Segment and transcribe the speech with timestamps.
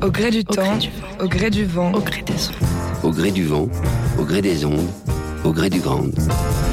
[0.00, 0.78] Au gré du temps,
[1.20, 3.02] au gré du vent, Au gré des ondes.
[3.02, 3.68] Au gré du vent,
[4.16, 4.88] au gré des ondes,
[5.44, 6.04] au gré du grand.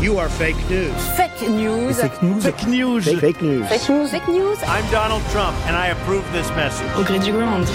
[0.02, 0.93] You are fake news.
[1.17, 1.93] Fake news.
[1.93, 2.41] Fake news.
[2.41, 3.02] Fake news.
[3.02, 3.66] Fake news.
[4.09, 4.57] Fake news.
[4.67, 6.85] I'm Donald Trump, and I approve this message.
[6.99, 7.66] Au gré du ground.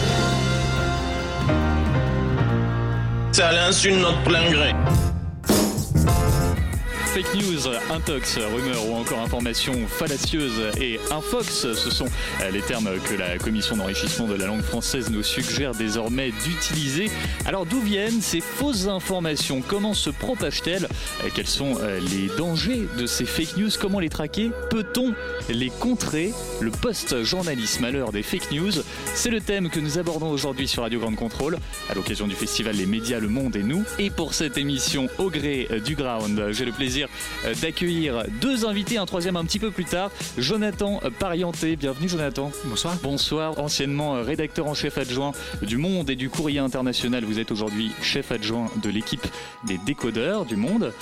[3.32, 4.72] Ça l'insulte notre plein gré.
[7.12, 12.06] Fake news, intox, rumeur ou encore information fallacieuse et infox, ce sont
[12.52, 17.10] les termes que la commission d'enrichissement de la langue française nous suggère désormais d'utiliser.
[17.46, 19.60] Alors d'où viennent ces fausses informations?
[19.60, 20.86] Comment se propagent-elles?
[21.34, 23.70] Quels sont euh, les dangers de ces fake news?
[23.80, 24.52] Comment les traquer?
[24.70, 25.12] Peut-on
[25.48, 26.32] les contrer?
[26.60, 28.70] Le post-journalisme à l'heure des fake news,
[29.14, 32.76] c'est le thème que nous abordons aujourd'hui sur Radio Grande Contrôle à l'occasion du festival
[32.76, 33.82] Les médias, le monde et nous.
[33.98, 36.99] Et pour cette émission au gré euh, du ground, j'ai le plaisir
[37.44, 40.10] euh, d'accueillir deux invités, un troisième un petit peu plus tard.
[40.38, 42.50] Jonathan Parienté, bienvenue Jonathan.
[42.64, 42.96] Bonsoir.
[43.02, 47.24] Bonsoir, anciennement euh, rédacteur en chef adjoint du Monde et du Courrier International.
[47.24, 49.26] Vous êtes aujourd'hui chef adjoint de l'équipe
[49.66, 50.92] des décodeurs du Monde.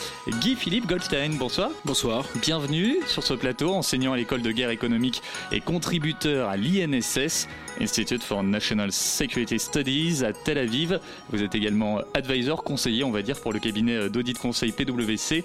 [0.40, 1.70] Guy Philippe Goldstein, bonsoir.
[1.84, 2.24] Bonsoir.
[2.42, 7.48] Bienvenue sur ce plateau, enseignant à l'école de guerre économique et contributeur à l'INSS,
[7.80, 11.00] Institute for National Security Studies à Tel Aviv.
[11.30, 15.44] Vous êtes également advisor, conseiller, on va dire, pour le cabinet d'audit conseil PwC.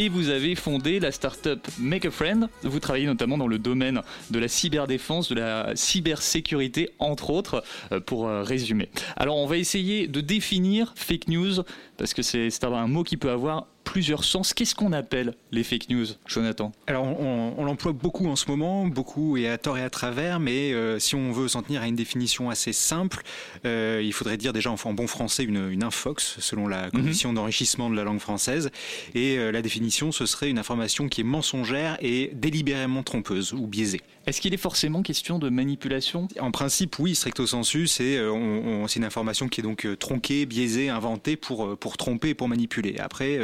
[0.00, 2.48] Et vous avez fondé la start-up Make a Friend.
[2.62, 7.98] Vous travaillez notamment dans le domaine de la cyberdéfense, de la cybersécurité, entre autres, euh,
[7.98, 8.90] pour euh, résumer.
[9.16, 11.64] Alors, on va essayer de définir fake news,
[11.96, 14.52] parce que c'est c'est un mot qui peut avoir plusieurs sens.
[14.52, 16.72] Qu'est-ce qu'on appelle les fake news, Jonathan?
[16.86, 20.40] Alors on, on l'emploie beaucoup en ce moment, beaucoup et à tort et à travers,
[20.40, 23.22] mais euh, si on veut s'en tenir à une définition assez simple,
[23.64, 27.32] euh, il faudrait dire déjà en, en bon français une, une infox, selon la commission
[27.32, 28.70] d'enrichissement de la langue française.
[29.14, 33.66] Et euh, la définition, ce serait une information qui est mensongère et délibérément trompeuse ou
[33.66, 34.02] biaisée.
[34.28, 36.28] Est-ce qu'il est forcément question de manipulation?
[36.38, 40.90] En principe, oui, stricto sensu, c'est euh, une information qui est donc euh, tronquée, biaisée,
[40.90, 42.96] inventée pour, euh, pour tromper, pour manipuler.
[42.98, 43.38] Après,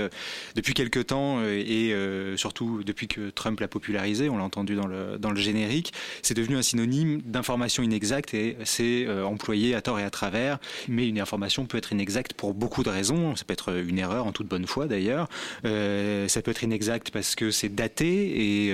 [0.55, 1.95] depuis quelque temps, et
[2.37, 6.35] surtout depuis que Trump l'a popularisé, on l'a entendu dans le, dans le générique, c'est
[6.35, 10.59] devenu un synonyme d'information inexacte et c'est employé à tort et à travers.
[10.89, 13.37] Mais une information peut être inexacte pour beaucoup de raisons.
[13.37, 15.29] Ça peut être une erreur en toute bonne foi d'ailleurs.
[15.63, 18.69] Ça peut être inexact parce que c'est daté et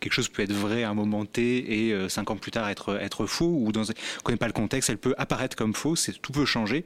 [0.00, 3.26] quelque chose peut être vrai à un moment Et euh, cinq ans plus tard être,
[3.26, 6.32] faux ou dans, on connaît pas le contexte, elle peut apparaître comme faux, c'est tout
[6.32, 6.84] peut changer.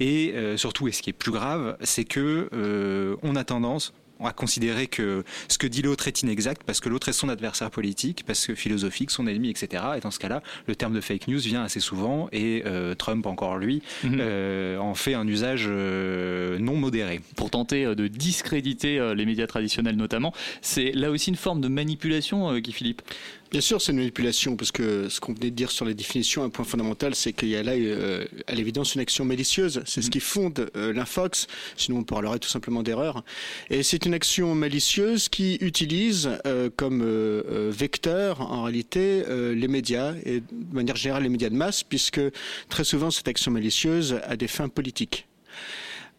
[0.00, 3.92] Et euh, surtout, et ce qui est plus grave, c'est que euh, on a tendance
[4.22, 7.70] à considérer que ce que dit l'autre est inexact parce que l'autre est son adversaire
[7.70, 9.82] politique, parce que philosophique, son ennemi, etc.
[9.96, 13.26] Et dans ce cas-là, le terme de fake news vient assez souvent et euh, Trump
[13.26, 14.18] encore lui Mhm.
[14.20, 17.20] euh, en fait un usage euh, non modéré.
[17.36, 20.32] pour tenter de discréditer les médias traditionnels notamment.
[20.62, 23.02] C'est là aussi une forme de manipulation, euh, Guy Philippe?
[23.50, 26.42] Bien sûr, c'est une manipulation, parce que ce qu'on venait de dire sur les définitions,
[26.42, 29.80] un point fondamental, c'est qu'il y a là, euh, à l'évidence, une action malicieuse.
[29.86, 31.46] C'est ce qui fonde euh, l'infox,
[31.76, 33.22] sinon on parlerait tout simplement d'erreur.
[33.70, 39.68] Et c'est une action malicieuse qui utilise euh, comme euh, euh, vecteur, en réalité, les
[39.68, 42.20] médias, et de manière générale les médias de masse, puisque
[42.68, 45.26] très souvent cette action malicieuse a des fins politiques.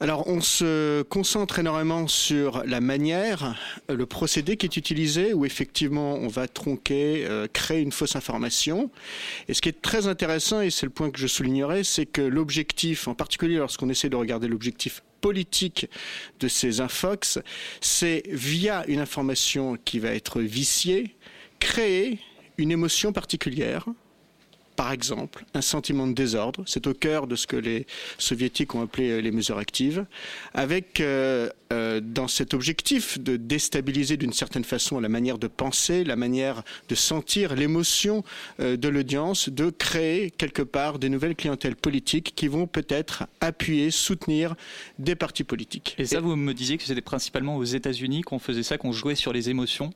[0.01, 3.55] Alors, on se concentre énormément sur la manière,
[3.87, 8.91] le procédé qui est utilisé, où effectivement on va tronquer, créer une fausse information.
[9.47, 12.21] Et ce qui est très intéressant, et c'est le point que je soulignerai, c'est que
[12.21, 15.87] l'objectif, en particulier lorsqu'on essaie de regarder l'objectif politique
[16.39, 17.39] de ces infox,
[17.81, 21.15] c'est via une information qui va être viciée,
[21.59, 22.19] créer
[22.59, 23.87] une émotion particulière,
[24.75, 26.63] par exemple, un sentiment de désordre.
[26.65, 27.85] C'est au cœur de ce que les
[28.17, 30.05] soviétiques ont appelé euh, les mesures actives,
[30.53, 36.03] avec euh, euh, dans cet objectif de déstabiliser d'une certaine façon la manière de penser,
[36.03, 38.23] la manière de sentir l'émotion
[38.59, 43.91] euh, de l'audience, de créer quelque part des nouvelles clientèles politiques qui vont peut-être appuyer,
[43.91, 44.55] soutenir
[44.99, 45.95] des partis politiques.
[45.97, 49.15] Et ça, vous me disiez que c'était principalement aux États-Unis qu'on faisait ça, qu'on jouait
[49.15, 49.91] sur les émotions?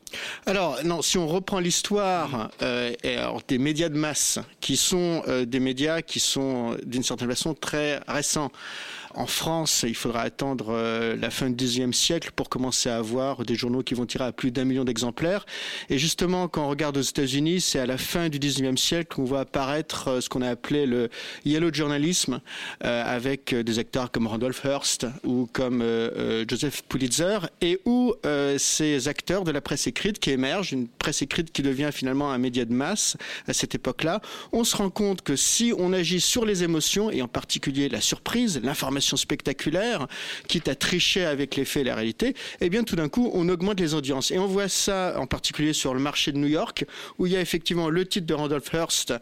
[0.46, 6.02] Alors, non, si on reprend l'histoire des médias de masse, qui sont euh, des médias
[6.02, 8.52] qui sont euh, d'une certaine façon très récents.
[9.16, 13.44] En France, il faudra attendre euh, la fin du XIXe siècle pour commencer à avoir
[13.44, 15.46] des journaux qui vont tirer à plus d'un million d'exemplaires.
[15.90, 19.24] Et justement, quand on regarde aux États-Unis, c'est à la fin du XIXe siècle qu'on
[19.24, 21.10] voit apparaître euh, ce qu'on a appelé le
[21.44, 22.40] yellow journalism,
[22.84, 25.84] euh, avec des acteurs comme Randolph Hearst ou comme
[26.48, 28.14] Joseph Pulitzer, et où
[28.58, 32.38] ces acteurs de la presse écrite qui émergent, une presse écrite qui devient finalement un
[32.38, 33.18] média de masse
[33.48, 34.22] à cette époque-là,
[34.52, 38.02] on se rend compte que si on agit sur les émotions, et en particulier la
[38.02, 40.08] surprise, l'information spectaculaire,
[40.48, 43.48] quitte à tricher avec les faits et la réalité, eh bien tout d'un coup, on
[43.50, 44.32] augmente les audiences.
[44.32, 46.86] Et on voit ça en particulier sur le marché de New York,
[47.18, 49.14] où il y a effectivement le titre de Randolph Hearst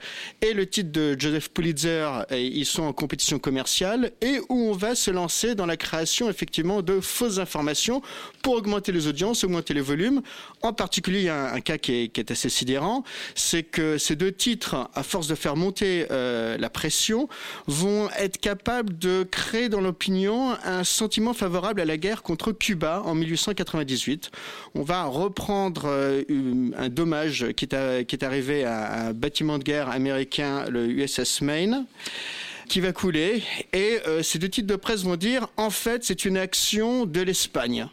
[0.42, 4.74] et le titre de Joseph Pulitzer, et ils sont en compétition commerciale, et où on
[4.74, 8.02] va se lancer dans la création effectivement de fausses informations
[8.42, 10.22] pour augmenter les audiences, augmenter les volumes.
[10.62, 13.04] En particulier, il y a un, cas qui est, qui est assez sidérant,
[13.36, 17.28] c'est que ces deux titres, à force de faire monter euh, la pression,
[17.68, 23.02] vont être capables de créer dans l'opinion un sentiment favorable à la guerre contre Cuba
[23.06, 24.32] en 1898.
[24.76, 26.24] On va reprendre euh,
[26.78, 31.86] un dommage qui est, est arrivé à un bâtiment de guerre américain, le USS Maine
[32.68, 36.26] qui va couler et euh, ces deux titres de presse vont dire en fait c'est
[36.26, 37.88] une action de l'Espagne.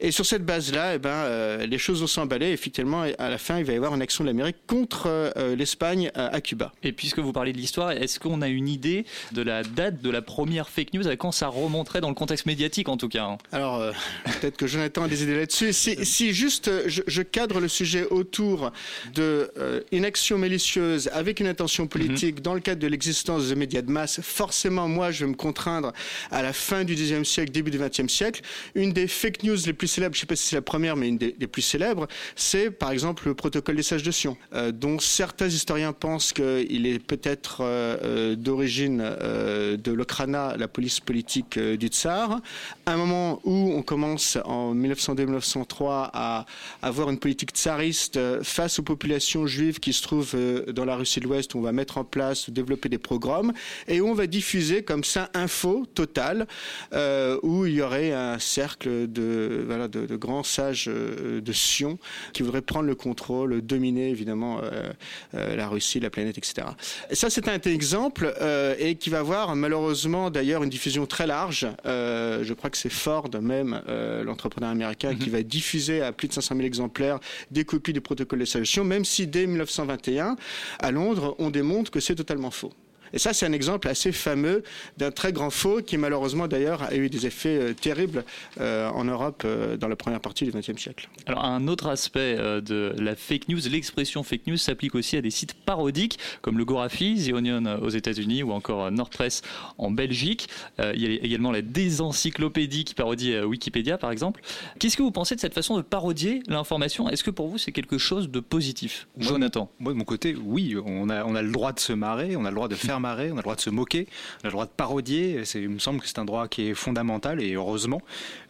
[0.00, 2.50] Et sur cette base-là, eh ben, euh, les choses vont s'emballer.
[2.52, 6.10] Effectivement, à la fin, il va y avoir une action de l'Amérique contre euh, l'Espagne
[6.14, 6.72] à, à Cuba.
[6.82, 10.10] Et puisque vous parlez de l'histoire, est-ce qu'on a une idée de la date de
[10.10, 13.24] la première fake news, à quand ça remonterait dans le contexte médiatique en tout cas
[13.24, 13.38] hein?
[13.52, 13.92] Alors, euh,
[14.40, 15.72] peut-être que Jonathan a des idées là-dessus.
[15.72, 18.72] Si, si juste euh, je, je cadre le sujet autour
[19.14, 23.54] de euh, une action malicieuse avec une intention politique dans le cadre de l'existence de
[23.54, 25.92] médias de masse, forcément, moi, je vais me contraindre
[26.30, 28.42] à la fin du XIXe siècle, début du XXe siècle.
[28.74, 30.96] Une des fake news les plus célèbres, je ne sais pas si c'est la première,
[30.96, 32.06] mais une des, plus célèbres,
[32.36, 36.86] c'est par exemple le protocole des sages de Sion, euh, dont certains historiens pensent qu'il
[36.86, 42.40] est peut-être euh, euh, d'origine de l'Okrana, la police politique du Tsar.
[42.86, 46.46] Un moment où on commence en 1902-1903 à
[46.82, 50.36] avoir une politique tsariste face aux populations juives qui se trouvent
[50.68, 53.52] dans la Russie de l'Ouest, où on va mettre en place, développer des programmes,
[53.86, 56.46] et où on va diffuser comme ça info totale,
[56.92, 61.52] euh, où il y aurait un cercle de, voilà, de, de grands sages euh, de
[61.52, 61.98] Sion
[62.32, 64.92] qui voudraient prendre le contrôle, dominer évidemment euh,
[65.34, 66.66] euh, la Russie, la planète, etc.
[67.10, 71.26] Et ça, c'est un exemple euh, et qui va avoir malheureusement d'ailleurs une diffusion très
[71.26, 71.66] large.
[71.86, 76.28] Euh, je crois que c'est Ford même, euh, l'entrepreneur américain, qui va diffuser à plus
[76.28, 77.18] de 500 000 exemplaires
[77.50, 80.36] des copies du protocole de solution, même si dès 1921,
[80.80, 82.72] à Londres, on démontre que c'est totalement faux.
[83.12, 84.62] Et ça, c'est un exemple assez fameux
[84.96, 88.24] d'un très grand faux qui, malheureusement, d'ailleurs, a eu des effets euh, terribles
[88.60, 91.08] euh, en Europe euh, dans la première partie du XXe siècle.
[91.26, 95.20] Alors un autre aspect euh, de la fake news, l'expression fake news s'applique aussi à
[95.22, 99.42] des sites parodiques comme le Gorafi, The Onion aux États-Unis ou encore Nordpress
[99.78, 100.48] en Belgique.
[100.80, 104.40] Euh, il y a également la désencyclopédie qui parodie euh, Wikipédia par exemple.
[104.78, 107.08] Qu'est-ce que vous pensez de cette façon de parodier l'information?
[107.08, 109.08] Est-ce que pour vous c'est quelque chose de positif?
[109.16, 111.92] Moi, Jonathan Moi, de mon côté, oui, on a, on a le droit de se
[111.92, 114.06] marrer, on a le droit de faire marrer, on a le droit de se moquer,
[114.42, 115.42] on a le droit de parodier.
[115.54, 118.00] Il me semble que c'est un droit qui est fondamental et heureusement.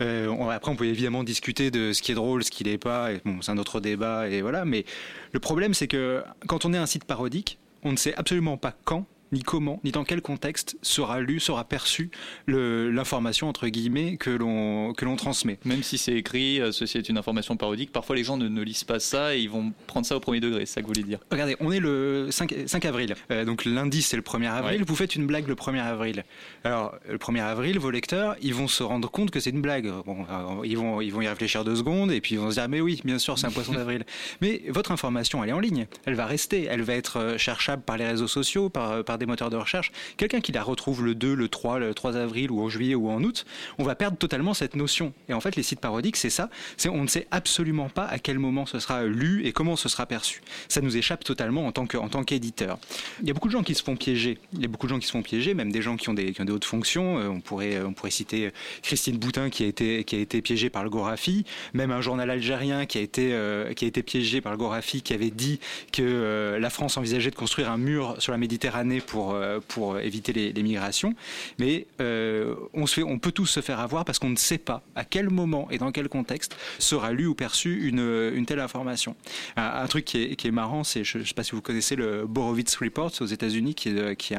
[0.00, 2.78] Euh, on- après, on peut évidemment discuter de ce qui est drôle, ce qui l'est
[2.78, 3.10] pas.
[3.40, 4.64] C'est un autre débat et voilà.
[4.64, 4.84] Mais
[5.32, 8.74] le problème, c'est que quand on est un site parodique, on ne sait absolument pas
[8.84, 12.10] quand ni comment, ni dans quel contexte sera lu, sera perçue
[12.46, 15.58] le- l'information entre guillemets que l'on que l'on transmet.
[15.64, 18.62] Même si c'est écrit, euh, ceci est une information parodique, parfois les gens ne, ne
[18.62, 20.92] lisent pas ça et ils vont prendre ça au premier degré, c'est ça que vous
[20.94, 23.14] voulez dire Regardez, on est le 5, 5 avril.
[23.30, 24.80] Euh, donc lundi, c'est le 1er avril.
[24.80, 24.84] Ouais.
[24.86, 26.24] Vous faites une blague le 1er avril.
[26.64, 29.90] Alors, le 1er avril, vos lecteurs, ils vont se rendre compte que c'est une blague.
[30.06, 32.54] Bon, euh, ils, vont, ils vont y réfléchir deux secondes et puis ils vont se
[32.56, 34.04] dire, mais oui, bien sûr, c'est un poisson d'avril.
[34.40, 35.86] mais votre information, elle est en ligne.
[36.06, 36.64] Elle va rester.
[36.64, 39.92] Elle va être cherchable par les réseaux sociaux, par, euh, des moteurs de recherche.
[40.16, 43.10] Quelqu'un qui la retrouve le 2, le 3, le 3 avril ou en juillet ou
[43.10, 43.44] en août,
[43.78, 45.12] on va perdre totalement cette notion.
[45.28, 46.50] Et en fait, les sites parodiques, c'est ça.
[46.76, 49.88] C'est on ne sait absolument pas à quel moment ce sera lu et comment ce
[49.88, 50.42] sera perçu.
[50.68, 52.78] Ça nous échappe totalement en tant qu'éditeur.
[53.20, 54.38] Il y a beaucoup de gens qui se font piéger.
[54.52, 56.14] Il y a beaucoup de gens qui se font piéger, même des gens qui ont
[56.14, 57.18] des, hautes fonctions.
[57.18, 58.50] Euh, on pourrait on pourrait citer
[58.82, 61.44] Christine Boutin qui a été piégée par le Gorafi,
[61.74, 63.72] même un journal algérien qui a été euh,
[64.02, 65.60] piégé par le Gorafi qui avait dit
[65.92, 69.98] que euh, la France envisageait de construire un mur sur la Méditerranée pour euh, pour
[69.98, 71.14] éviter les, migrations.
[71.58, 75.30] Mais euh, on peut tous se faire avoir parce qu'on ne sait pas à quel
[75.30, 79.16] moment et dans quel contexte sera lu ou perçu une telle information.
[79.56, 82.76] Un, truc qui est, marrant, c'est je, ne sais pas si vous connaissez le Borowitz
[82.76, 84.36] Report aux États-Unis, qui est,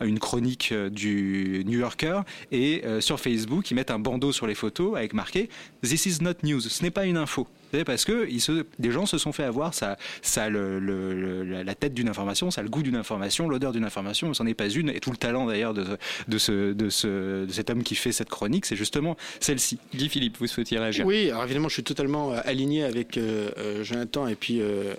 [0.00, 4.54] une chronique euh, du New Yorker, et sur Facebook, ils mettent un bandeau sur les
[4.54, 5.48] photos avec marqué
[5.82, 6.60] This is not news.
[6.60, 7.46] Ce n'est pas une info.
[7.84, 9.74] Parce que se, des gens se sont fait avoir.
[9.74, 13.72] Ça, ça le, le, la tête d'une information, ça a le goût d'une information, l'odeur
[13.72, 14.32] d'une information.
[14.34, 14.90] Ce n'en est pas une.
[14.90, 15.84] Et tout le talent d'ailleurs de,
[16.28, 19.78] de, ce, de, ce, de cet homme qui fait cette chronique, c'est justement celle-ci.
[19.94, 21.06] Guy Philippe, vous souhaitiez réagir?
[21.06, 24.26] Oui, alors évidemment, je suis totalement aligné avec euh, Jonathan.
[24.26, 24.94] Et puis, euh,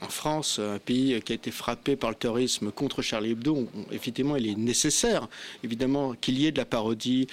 [0.00, 4.36] en France, un pays qui a été frappé par le terrorisme contre Charlie Hebdo, effectivement,
[4.36, 5.28] il est nécessaire,
[5.64, 7.28] évidemment, qu'il y ait de la parodie,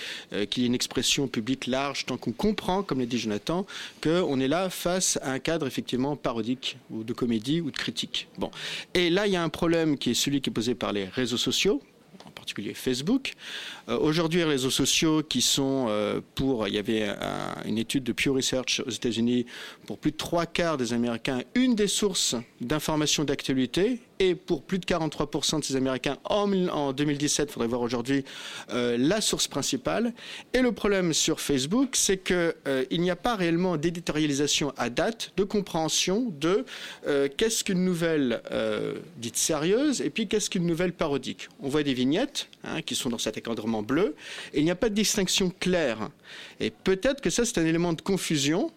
[0.50, 3.66] qu'il y ait une expression publique large, tant qu'on comprend, comme l'a dit Jonathan,
[4.02, 8.28] qu'on est là face à un cadre effectivement parodique ou de comédie ou de critique.
[8.38, 8.52] Bon.
[8.94, 11.06] Et là, il y a un problème qui est celui qui est posé par les
[11.06, 11.82] réseaux sociaux
[12.26, 13.34] en particulier Facebook.
[13.90, 17.10] Euh, aujourd'hui, les réseaux sociaux qui sont euh, pour, il y avait
[17.66, 19.46] une étude de Pew Research aux États-Unis,
[19.88, 24.80] pour plus de trois quarts des Américains, une des sources d'information d'actualité et pour plus
[24.80, 28.24] de 43% de ces Américains en, 2017, il faudrait voir aujourd'hui,
[28.72, 30.14] euh, la source principale.
[30.54, 35.32] Et le problème sur Facebook, c'est qu'il euh, n'y a pas réellement d'éditorialisation à date,
[35.38, 36.66] de compréhension de
[37.08, 38.42] euh, qu'est-ce qu'une nouvelle
[39.18, 41.50] dite sérieuse et puis qu'est-ce qu'une nouvelle parodique.
[41.62, 44.16] On voit des vignettes hein, qui sont dans cet encadrement bleu
[44.54, 46.10] et il n'y a pas de distinction claire.
[46.60, 48.72] Et peut-être que ça, c'est un élément de confusion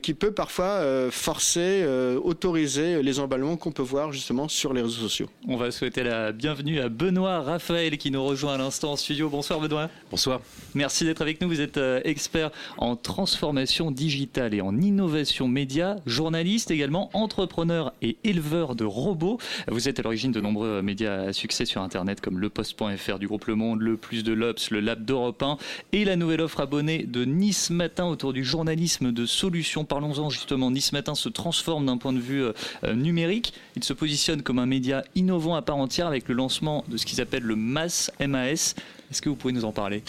[0.00, 4.82] qui peut parfois euh, forcer, euh, autoriser les emballements qu'on peut voir justement sur les
[4.82, 5.28] réseaux sociaux.
[5.48, 9.30] On va souhaiter la bienvenue à Benoît Raphaël qui nous rejoint à l'instant en studio.
[9.30, 9.88] Bonsoir Benoît.
[10.10, 10.40] Bonsoir.
[10.74, 11.48] Merci d'être avec nous.
[11.48, 18.74] Vous êtes expert en transformation digitale et en innovation média, journaliste également, entrepreneur et éleveur
[18.74, 19.38] de robots.
[19.68, 23.46] Vous êtes à l'origine de nombreux médias à succès sur Internet comme lepost.fr du groupe
[23.46, 25.56] Le Monde, Le Plus de l'Obs, le Lab d'Europe 1
[25.92, 29.69] et la nouvelle offre abonnée de Nice Matin autour du journalisme de solutions.
[29.88, 30.70] Parlons-en justement.
[30.70, 32.52] Nice Matin se transforme d'un point de vue euh,
[32.84, 33.54] euh, numérique.
[33.76, 37.06] Il se positionne comme un média innovant à part entière avec le lancement de ce
[37.06, 38.74] qu'ils appellent le MAS, MAS,
[39.10, 40.02] est-ce que vous pouvez nous en parler?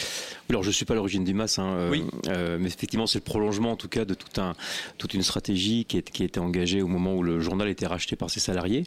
[0.50, 1.96] Alors, je ne suis pas à l'origine du hein, euh,
[2.28, 4.54] euh, mais effectivement, c'est le prolongement, en tout cas, de tout un,
[4.98, 7.88] toute une stratégie qui, est, qui a été engagée au moment où le journal était
[7.88, 8.84] racheté par ses salariés.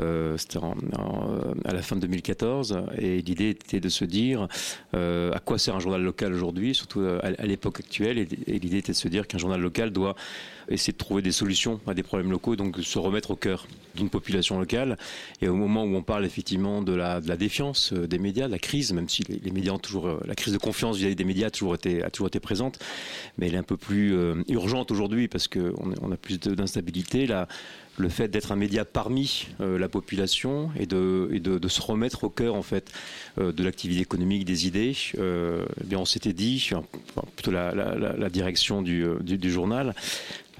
[0.00, 2.84] Euh, C'était à la fin de 2014.
[2.98, 4.48] Et l'idée était de se dire
[4.94, 8.18] euh, à quoi sert un journal local aujourd'hui, surtout à, l'époque actuelle.
[8.18, 10.16] Et, et l'idée était de se dire qu'un journal local doit
[10.68, 14.10] essayer de trouver des solutions à des problèmes locaux, donc se remettre au cœur d'une
[14.10, 14.96] population locale.
[15.40, 18.58] Et au moment où on parle effectivement de la, défiance euh, des médias, de la
[18.58, 21.50] crise, même si les, médias toujours, euh, la crise de confiance vis-à-vis des médias a
[21.50, 22.78] toujours été, a toujours été présente,
[23.38, 27.26] mais elle est un peu plus euh, urgente aujourd'hui parce qu'on on a plus d'instabilité.
[27.96, 32.62] Le fait d'être un média parmi la population et, de, se remettre au cœur en
[32.62, 32.92] fait
[33.36, 34.96] de l'activité économique, des idées.
[35.16, 36.70] eh bien, on s'était dit,
[37.36, 39.94] plutôt la, direction du, du, du journal,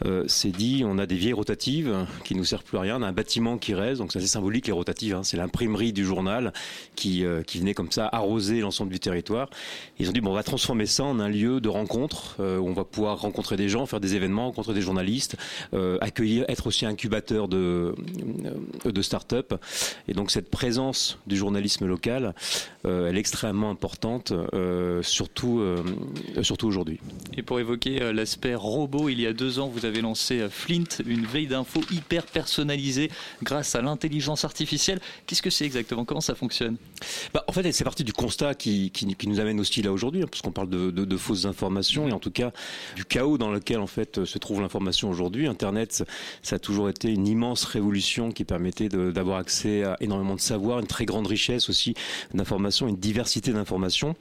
[0.05, 3.03] euh, c'est dit, on a des vieilles rotatives qui nous servent plus à rien, on
[3.03, 5.23] a un bâtiment qui reste, donc c'est assez symbolique les rotatives, hein.
[5.23, 6.53] c'est l'imprimerie du journal
[6.97, 9.49] qui, euh, qui venait comme ça arroser l'ensemble du territoire.
[9.99, 12.69] Ils ont dit, bon, on va transformer ça en un lieu de rencontre, euh, où
[12.69, 15.37] on va pouvoir rencontrer des gens, faire des événements, rencontrer des journalistes,
[16.01, 17.95] accueillir, être aussi incubateur de,
[18.85, 19.55] de start-up.
[20.09, 22.35] Et donc cette présence du journalisme local,
[22.85, 24.33] elle est extrêmement importante,
[25.03, 25.63] surtout,
[26.43, 27.01] surtout aujourd'hui.
[27.37, 31.03] Et pour évoquer l'aspect robot, il y a deux ans, vous avez lancé euh, Flint,
[31.07, 33.11] une veille d'infos hyper personnalisée
[33.43, 35.01] grâce à l'intelligence artificielle.
[35.27, 36.05] Qu'est-ce que c'est exactement?
[36.05, 36.77] Comment ça fonctionne?
[37.33, 38.93] Bah, En fait, c'est parti du constat qui,
[39.27, 42.33] nous amène aussi là aujourd'hui, hein, parce qu'on parle de, fausses informations et en tout
[42.33, 42.53] cas
[42.97, 45.47] du chaos dans lequel en fait se trouve l'information aujourd'hui.
[45.47, 46.05] Internet,
[46.43, 50.81] ça a toujours été une immense révolution qui permettait d'avoir accès à énormément de savoir,
[50.81, 51.95] une très grande richesse aussi
[52.33, 54.15] d'informations, une diversité d'informations.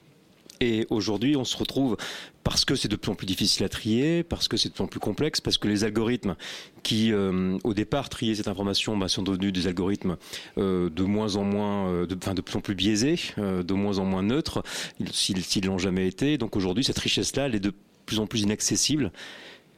[0.61, 1.97] Et aujourd'hui, on se retrouve
[2.43, 4.83] parce que c'est de plus en plus difficile à trier, parce que c'est de plus
[4.83, 6.35] en plus complexe, parce que les algorithmes
[6.83, 10.17] qui, euh, au départ, triaient cette information, bah, sont devenus des algorithmes
[10.57, 14.05] euh, de moins en moins, euh, enfin, de plus en plus biaisés, de moins en
[14.05, 14.63] moins neutres,
[15.11, 16.37] s'ils l'ont jamais été.
[16.37, 17.73] Donc aujourd'hui, cette richesse-là, elle est de
[18.05, 19.11] plus en plus inaccessible.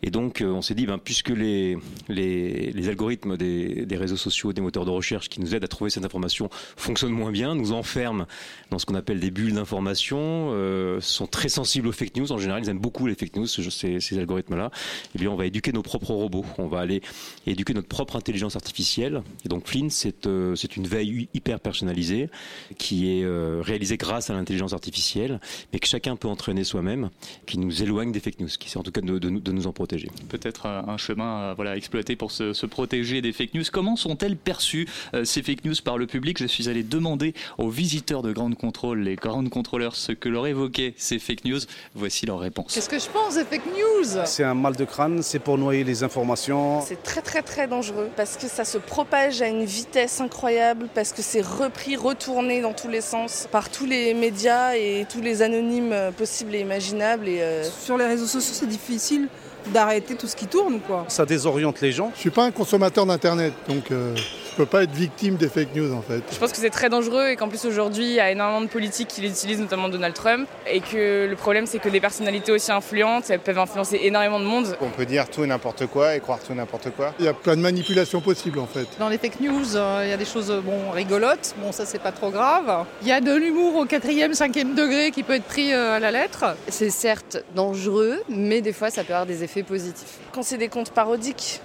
[0.05, 1.77] Et donc, euh, on s'est dit, ben, puisque les,
[2.09, 5.67] les, les algorithmes des, des, réseaux sociaux, des moteurs de recherche qui nous aident à
[5.67, 6.47] trouver cette information
[6.77, 8.27] fonctionnent moins bien, nous enferment
[8.69, 12.31] dans ce qu'on appelle des bulles d'information, euh, sont très sensibles aux fake news.
[12.31, 14.69] En général, ils aiment beaucoup les fake news, ces, ces algorithmes-là.
[15.15, 16.45] Eh bien, on va éduquer nos propres robots.
[16.59, 17.01] On va aller
[17.47, 19.24] éduquer notre propre intelligence artificielle.
[19.43, 22.29] Et donc, Flynn, c'est euh, une veille hyper personnalisée
[22.77, 25.39] qui est euh, réalisée grâce à l'intelligence artificielle,
[25.74, 27.09] mais que chacun peut entraîner soi-même,
[27.47, 29.65] qui nous éloigne des fake news, qui c'est en tout cas de, de, de nous
[29.65, 29.94] en protéger.
[30.29, 33.63] Peut-être un chemin à voilà, exploiter pour se, protéger des fake news.
[33.71, 36.37] Comment sont-elles perçues, euh, ces fake news, par le public?
[36.39, 40.47] Je suis allé demander aux visiteurs de Grande Contrôle, les grandes contrôleurs, ce que leur
[40.47, 41.59] évoquaient ces fake news.
[41.93, 42.73] Voici leur réponse.
[42.73, 44.21] Qu'est-ce que je pense des fake news?
[44.25, 46.81] C'est un mal de crâne, c'est pour noyer les informations.
[46.81, 51.13] C'est très très très dangereux parce que ça se propage à une vitesse incroyable, parce
[51.13, 55.41] que c'est repris, retourné dans tous les sens par tous les médias et tous les
[55.41, 57.27] anonymes possibles et imaginables.
[57.27, 59.29] Et euh, Sur les réseaux sociaux, c'est difficile
[59.67, 60.79] d'arrêter tout ce qui tourne.
[60.79, 61.05] Quoi.
[61.07, 62.12] Ça désoriente les gens.
[62.15, 64.15] Je suis pas un consommateur d'Internet, donc euh,
[64.55, 66.21] peux pas être victime des fake news en fait.
[66.31, 68.67] Je pense que c'est très dangereux et qu'en plus aujourd'hui, il y a énormément de
[68.67, 72.51] politiques qui les utilisent, notamment Donald Trump, et que le problème c'est que des personnalités
[72.51, 74.77] aussi influentes, elles peuvent influencer énormément de monde.
[74.81, 77.13] On peut dire tout et n'importe quoi et croire tout et n'importe quoi.
[77.19, 78.88] Il y a plein de manipulations possibles en fait.
[79.00, 82.01] Dans les fake news, euh, il y a des choses bon, rigolotes, bon ça c'est
[82.01, 82.85] pas trop grave.
[83.01, 86.00] Il y a de l'humour au quatrième, cinquième degré qui peut être pris euh, à
[86.00, 86.55] la lettre.
[86.69, 90.19] C'est certes dangereux, mais des fois ça peut avoir des effets positifs.
[90.31, 91.62] Quand c'est des comptes parodiques,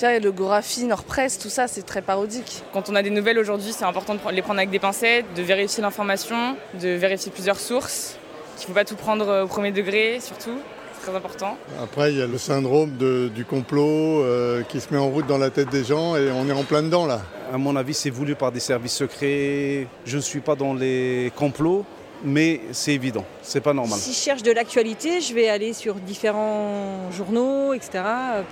[0.00, 2.62] vois, le Gorafi, Nord-Presse, tout ça, c'est très parodique.
[2.72, 5.42] Quand on a des nouvelles aujourd'hui, c'est important de les prendre avec des pincettes, de
[5.42, 8.16] vérifier l'information, de vérifier plusieurs sources,
[8.56, 10.58] qu'il ne faut pas tout prendre au premier degré, surtout.
[10.94, 11.56] C'est très important.
[11.80, 15.26] Après, il y a le syndrome de, du complot euh, qui se met en route
[15.26, 17.20] dans la tête des gens et on est en plein dedans là.
[17.52, 19.86] À mon avis, c'est voulu par des services secrets.
[20.04, 21.84] Je ne suis pas dans les complots,
[22.24, 23.98] mais c'est évident, c'est pas normal.
[23.98, 28.02] Si je cherche de l'actualité, je vais aller sur différents journaux, etc.,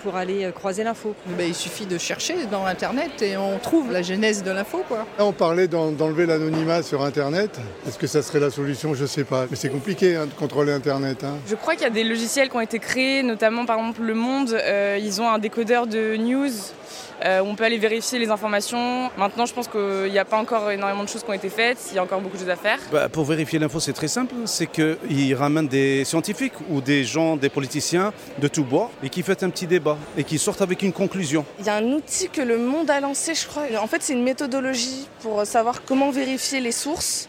[0.03, 1.15] pour aller croiser l'info.
[1.27, 4.83] Ben, il suffit de chercher dans Internet et on trouve la genèse de l'info.
[4.87, 5.07] Quoi.
[5.19, 7.59] Là, on parlait d'enlever l'anonymat sur Internet.
[7.87, 8.95] Est-ce que ça serait la solution?
[8.95, 9.47] Je sais pas.
[9.51, 11.25] Mais c'est compliqué hein, de contrôler Internet.
[11.25, 11.35] Hein.
[11.49, 14.15] Je crois qu'il y a des logiciels qui ont été créés, notamment par exemple Le
[14.15, 16.51] Monde, euh, ils ont un décodeur de news
[17.25, 19.11] euh, on peut aller vérifier les informations.
[19.17, 21.79] Maintenant, je pense qu'il n'y a pas encore énormément de choses qui ont été faites,
[21.91, 22.79] il y a encore beaucoup de choses à faire.
[22.93, 27.37] Bah, pour vérifier l'info, c'est très simple, c'est qu'ils ramènent des scientifiques ou des gens,
[27.37, 30.83] des politiciens de tout bois et qui font un petit débat et qui sortent avec
[30.83, 31.45] une conclusion.
[31.59, 33.65] Il y a un outil que le monde a lancé, je crois.
[33.81, 37.29] En fait, c'est une méthodologie pour savoir comment vérifier les sources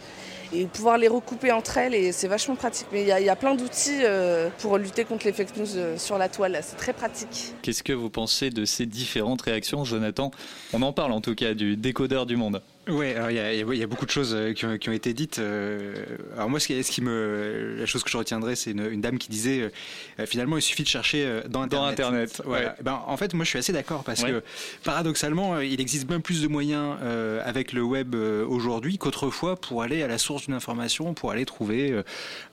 [0.53, 2.87] et pouvoir les recouper entre elles et c'est vachement pratique.
[2.91, 5.97] Mais il y, y, a plein d'outils euh, pour lutter contre les fake news euh,
[5.97, 7.53] sur la toile, c'est très pratique.
[7.61, 10.31] Qu'est-ce que vous pensez de ces différentes réactions, Jonathan?
[10.73, 12.61] On en parle en tout cas du décodeur du monde.
[12.89, 14.93] Oui, alors il y, y, y, a beaucoup de choses euh, qui ont, qui ont
[14.93, 15.39] été dites.
[16.35, 19.01] Alors moi, ce qui, ce qui, me, la chose que je retiendrai, c'est une, une,
[19.01, 19.71] dame qui disait
[20.19, 21.97] euh, finalement, il suffit de chercher dans Internet.
[21.97, 22.41] Dans Internet.
[22.45, 22.69] Voilà.
[22.69, 22.75] Ouais.
[22.81, 24.31] Ben, en fait, moi, je suis assez d'accord parce ouais.
[24.31, 24.43] que
[24.83, 30.03] paradoxalement, il existe bien plus de moyens euh, avec le web aujourd'hui qu'autrefois pour aller
[30.03, 32.03] à la source d'une information, pour aller trouver euh,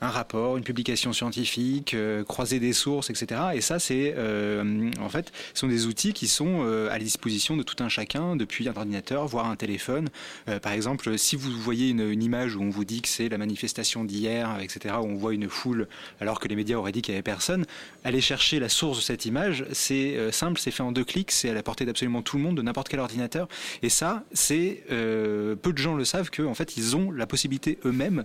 [0.01, 3.41] un rapport, une publication scientifique, euh, croiser des sources, etc.
[3.55, 7.63] Et ça, c'est en fait, ce sont des outils qui sont à la disposition de
[7.63, 10.09] tout un chacun depuis un ordinateur, voire un téléphone.
[10.49, 13.39] Euh, par exemple, si vous voyez une, image où on vous dit que c'est la
[13.39, 15.89] manifestation d'hier, etc., où on voit une foule
[16.21, 17.67] alors que les médias auraient dit qu'il n'y avait personne,
[18.05, 19.67] allez chercher la source de cette image.
[19.73, 22.43] C'est euh, simple, c'est fait en deux clics, c'est à la portée d'absolument tout le
[22.43, 23.49] monde, de n'importe quel ordinateur.
[23.83, 27.79] Et ça, c'est euh, peu de gens le savent qu'en fait, ils ont la possibilité
[27.85, 28.25] eux-mêmes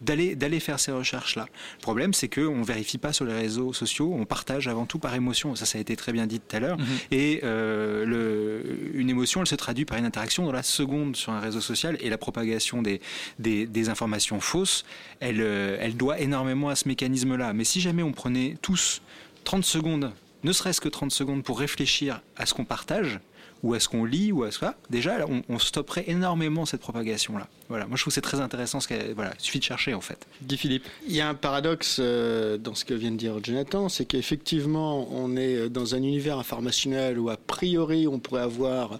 [0.00, 1.46] d'aller d'aller faire ces recherches là.
[1.78, 4.98] Le problème c'est que on vérifie pas sur les réseaux sociaux, on partage avant tout
[4.98, 5.54] par émotion.
[5.54, 6.78] Ça ça a été très bien dit tout à l'heure.
[6.78, 6.84] Mhm.
[6.84, 7.14] Mm -hmm.
[7.14, 11.32] Et euh, le, une émotion, elle se traduit par une interaction dans la seconde sur
[11.32, 13.00] un réseau social et la propagation des
[13.38, 14.84] des, des informations fausses,
[15.20, 17.52] elle euh, elle doit énormément à ce mécanisme là.
[17.52, 19.00] Mais si jamais on prenait tous
[19.44, 20.12] 30 secondes,
[20.44, 23.20] ne serait-ce que 30 secondes pour réfléchir à ce qu'on partage
[23.62, 24.58] ou à ce qu'on lit ou à ce
[24.90, 28.80] déjà on, on, stopperait énormément cette propagation là voilà moi je trouve c'est très intéressant
[28.80, 31.98] ce voilà il suffit de chercher en fait Guy Philippe il y a un paradoxe
[32.00, 36.38] euh, dans ce que vient de dire Jonathan c'est qu'effectivement on est dans un univers
[36.38, 38.98] informationnel où a priori on pourrait avoir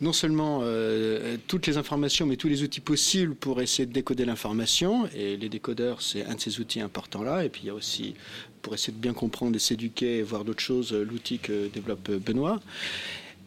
[0.00, 4.24] non seulement euh, toutes les informations, mais tous les outils possibles pour essayer de décoder
[4.24, 5.08] l'information.
[5.14, 7.44] Et les décodeurs, c'est un de ces outils importants-là.
[7.44, 8.14] Et puis il y a aussi,
[8.62, 12.60] pour essayer de bien comprendre et s'éduquer et voir d'autres choses, l'outil que développe Benoît.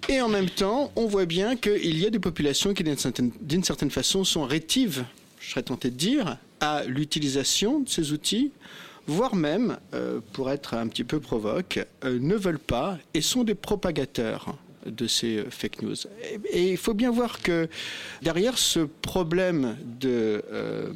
[0.10, 3.92] Et en même temps, on voit bien qu'il y a des populations qui, d'une certaine,
[3.92, 5.04] façon, sont rétives,
[5.40, 8.52] je serais tenté de dire, à l'utilisation de ces outils,
[9.06, 13.44] voire même, euh, pour être un petit peu provoque, euh, ne veulent pas et sont
[13.44, 15.96] des propagateurs de ces fake news.
[16.52, 17.68] Et il faut bien voir que
[18.22, 20.92] derrière ce problème de euh,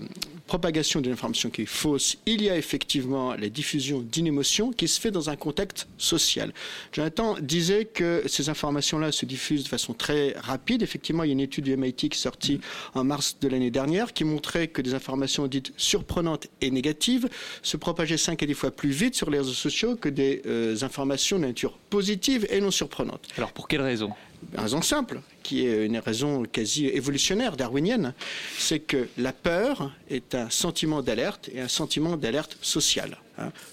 [0.51, 4.89] propagation d'une information qui est fausse, il y a effectivement la diffusion d'une émotion qui
[4.89, 6.51] se fait dans un contexte social.
[6.91, 10.81] Jonathan disait que ces informations-là se diffusent de façon très rapide.
[10.81, 12.59] Effectivement, il y a une étude du MIT qui est sortie
[12.95, 17.29] en mars de l'année dernière qui montrait que des informations dites surprenantes et négatives
[17.61, 20.75] se propageaient 5 à 10 fois plus vite sur les réseaux sociaux que des euh,
[20.81, 23.25] informations de nature positive et non surprenante.
[23.37, 24.11] Alors pour quelle raison?
[24.31, 28.13] une raison simple, qui est une raison quasi évolutionnaire, darwinienne,
[28.58, 33.17] c'est que la peur est un sentiment d'alerte et un sentiment d'alerte sociale.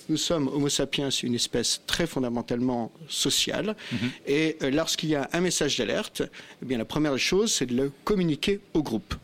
[0.08, 4.10] Nous sommes, Homo sapiens, une espèce très fondamentalement sociale, mm -hmm.
[4.26, 6.22] et lorsqu'il y a un message d'alerte,
[6.62, 9.14] eh bien la première chose, c'est de le communiquer au groupe.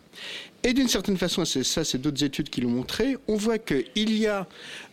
[0.66, 4.12] Et d'une certaine façon, c'est ça, c'est d'autres études qui l'ont montré, on voit qu'il
[4.18, 4.46] y a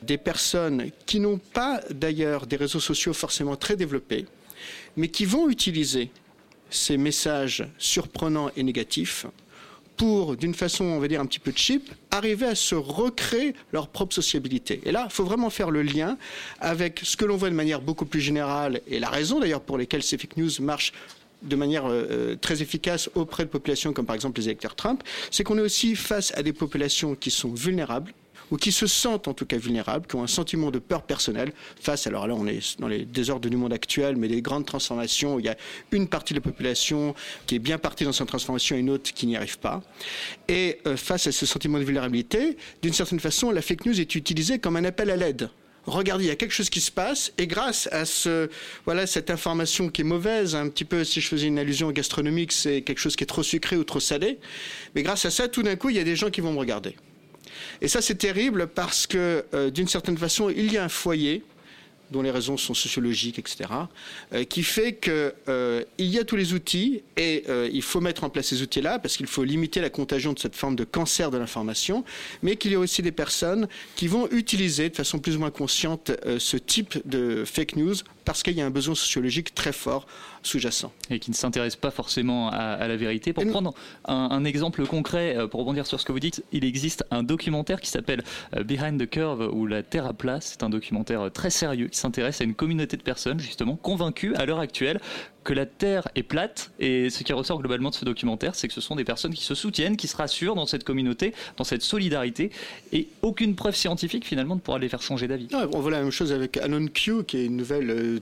[0.03, 4.25] des personnes qui n'ont pas d'ailleurs des réseaux sociaux forcément très développés,
[4.97, 6.11] mais qui vont utiliser
[6.71, 9.27] ces messages surprenants et négatifs
[9.97, 13.87] pour, d'une façon, on va dire, un petit peu cheap, arriver à se recréer leur
[13.87, 14.81] propre sociabilité.
[14.83, 16.17] Et là, il faut vraiment faire le lien
[16.59, 19.77] avec ce que l'on voit de manière beaucoup plus générale, et la raison d'ailleurs pour
[19.77, 20.93] lesquelles ces fake news marchent
[21.43, 25.43] de manière euh, très efficace auprès de populations comme par exemple les électeurs Trump, c'est
[25.43, 28.13] qu'on est aussi face à des populations qui sont vulnérables,
[28.51, 31.51] ou qui se sentent en tout cas vulnérables, qui ont un sentiment de peur personnelle
[31.79, 35.35] face, alors là on est dans les désordres du monde actuel, mais des grandes transformations
[35.35, 35.57] où il y a
[35.91, 37.15] une partie de la population
[37.47, 39.81] qui est bien partie dans sa transformation et une autre qui n'y arrive pas.
[40.47, 44.15] Et euh, face à ce sentiment de vulnérabilité, d'une certaine façon, la fake news est
[44.15, 45.49] utilisée comme un appel à l'aide
[45.85, 48.49] regardez, il y a quelque chose qui se passe, et grâce à ce,
[48.85, 52.51] voilà, cette information qui est mauvaise, un petit peu, si je faisais une allusion gastronomique,
[52.51, 54.39] c'est quelque chose qui est trop sucré ou trop salé,
[54.95, 56.59] mais grâce à ça, tout d'un coup, il y a des gens qui vont me
[56.59, 56.95] regarder.
[57.81, 61.43] Et ça, c'est terrible parce que, euh, d'une certaine façon, il y a un foyer
[62.11, 63.69] dont les raisons sont sociologiques, etc.,
[64.33, 68.29] euh, qui fait qu'il euh, y a tous les outils et il faut mettre en
[68.29, 71.37] place ces outils-là parce qu'il faut limiter la contagion de cette forme de cancer de
[71.37, 72.03] l'information,
[72.43, 75.51] mais qu'il y a aussi des personnes qui vont utiliser de façon plus ou moins
[75.51, 80.05] consciente ce type de fake news parce qu'il y a un besoin sociologique très fort
[80.43, 80.91] sous-jacent.
[81.09, 83.33] Et qui ne s'intéresse pas forcément à, la vérité.
[83.33, 83.73] Pour prendre
[84.05, 87.79] un, exemple concret, euh, pour rebondir sur ce que vous dites, il existe un documentaire
[87.81, 88.23] qui s'appelle
[88.55, 90.39] euh, Behind the Curve ou La Terre à plat.
[90.41, 94.35] C'est un documentaire euh, très sérieux qui s'intéresse à une communauté de personnes justement convaincues
[94.35, 94.99] à l'heure actuelle
[95.43, 96.71] que la Terre est plate.
[96.79, 99.43] Et ce qui ressort globalement de ce documentaire, c'est que ce sont des personnes qui
[99.43, 102.51] se soutiennent, qui se rassurent dans cette communauté, dans cette solidarité,
[102.93, 105.47] et aucune preuve scientifique finalement ne pourra les faire changer d'avis.
[105.53, 108.21] on voit la même chose avec Anon qui est une nouvelle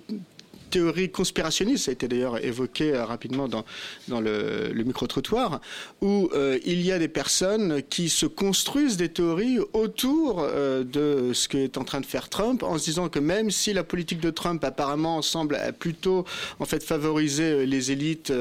[0.69, 3.65] théorie conspirationniste, ça a été d'ailleurs évoqué euh, rapidement dans,
[4.07, 5.59] dans le, micro-trottoir,
[6.01, 11.33] où euh, il y a des personnes qui se construisent des théories autour euh, de
[11.33, 14.19] ce qu'est en train de faire Trump, en se disant que même si la politique
[14.19, 16.25] de Trump apparemment semble plutôt
[16.59, 18.31] en fait favoriser les élites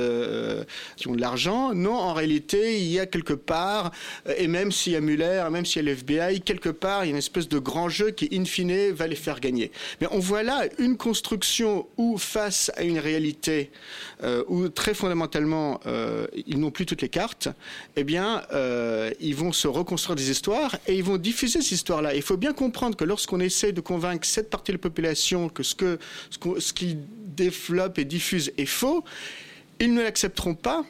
[0.97, 3.91] qui ont de l'argent, non, en réalité, il y a quelque part,
[4.37, 7.11] et même s'il y a Mueller, même s'il y a l'FBI, quelque part, il y
[7.11, 9.71] a une espèce de grand jeu qui, in fine, va les faire gagner.
[10.01, 13.71] Mais on voit là une construction où face à une réalité
[14.23, 17.49] euh, où très fondamentalement euh, ils n'ont plus toutes les cartes,
[17.97, 22.15] eh bien euh, ils vont se reconstruire des histoires et ils vont diffuser ces histoires-là.
[22.15, 25.63] Il faut bien comprendre que lorsqu'on essaie de convaincre cette partie de la population que
[25.63, 25.99] ce que
[26.31, 26.99] ce, ce qu'ils
[27.37, 29.05] développent et diffusent est faux,
[29.81, 30.85] ils ne l'accepteront pas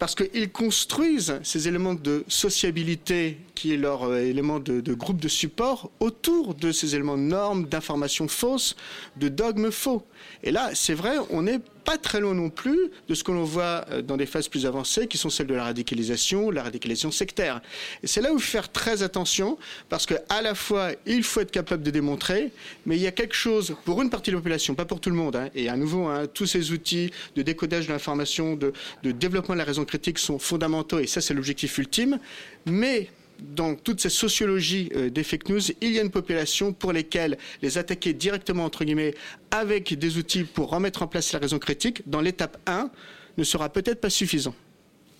[0.00, 5.28] parce qu'ils construisent ces éléments de sociabilité, qui est leur euh, élément de, groupe de
[5.28, 8.76] support, autour de ces éléments de normes, d'informations fausses,
[9.18, 10.02] de dogmes faux.
[10.42, 11.60] Et là, c'est vrai, on n'est
[11.90, 14.64] pas très loin non plus de ce que l'on voit euh, dans des phases plus
[14.64, 17.60] avancées, qui sont celles de la radicalisation, la radicalisation sectaire.
[18.04, 21.24] Et c'est là où il faut faire très attention, parce que à la fois, il
[21.24, 22.52] faut être capable de démontrer,
[22.86, 25.10] mais il y a quelque chose pour une partie de la population, pas pour tout
[25.10, 25.34] le monde.
[25.34, 28.72] Hein, et à nouveau, hein, tous ces outils de décodage de l'information, de,
[29.02, 32.20] de développement de la raison critique sont fondamentaux, et ça, c'est l'objectif ultime.
[32.66, 33.10] Mais
[33.42, 37.38] dans toute cette sociologie euh, des fake news, il y a une population pour lesquelles
[37.62, 39.14] les attaquer directement, entre guillemets,
[39.50, 42.90] avec des outils pour remettre en place la raison critique, dans l'étape 1,
[43.36, 44.54] ne sera peut-être pas suffisant.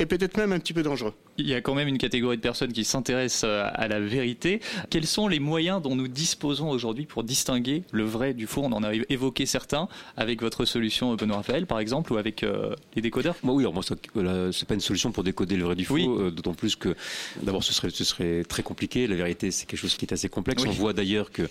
[0.00, 2.42] Et peut-être même un petit peu dangereux il y a quand même une catégorie de
[2.42, 4.60] personnes qui s'intéressent euh, à la vérité.
[4.90, 8.62] Quels sont les moyens dont nous disposons aujourd'hui pour distinguer le vrai du faux?
[8.62, 12.74] On en a évoqué certains avec votre solution Benoît Raphaël par exemple ou avec euh,
[12.94, 13.36] les décodeurs?
[13.42, 16.30] Moi oui, alors moi c'est pas une solution pour décoder le vrai du faux, euh,
[16.30, 16.94] d'autant plus que
[17.42, 19.06] d'abord ce serait ce serait très compliqué.
[19.06, 20.62] La vérité c'est quelque chose qui est assez complexe.
[20.66, 21.48] On voit d'ailleurs que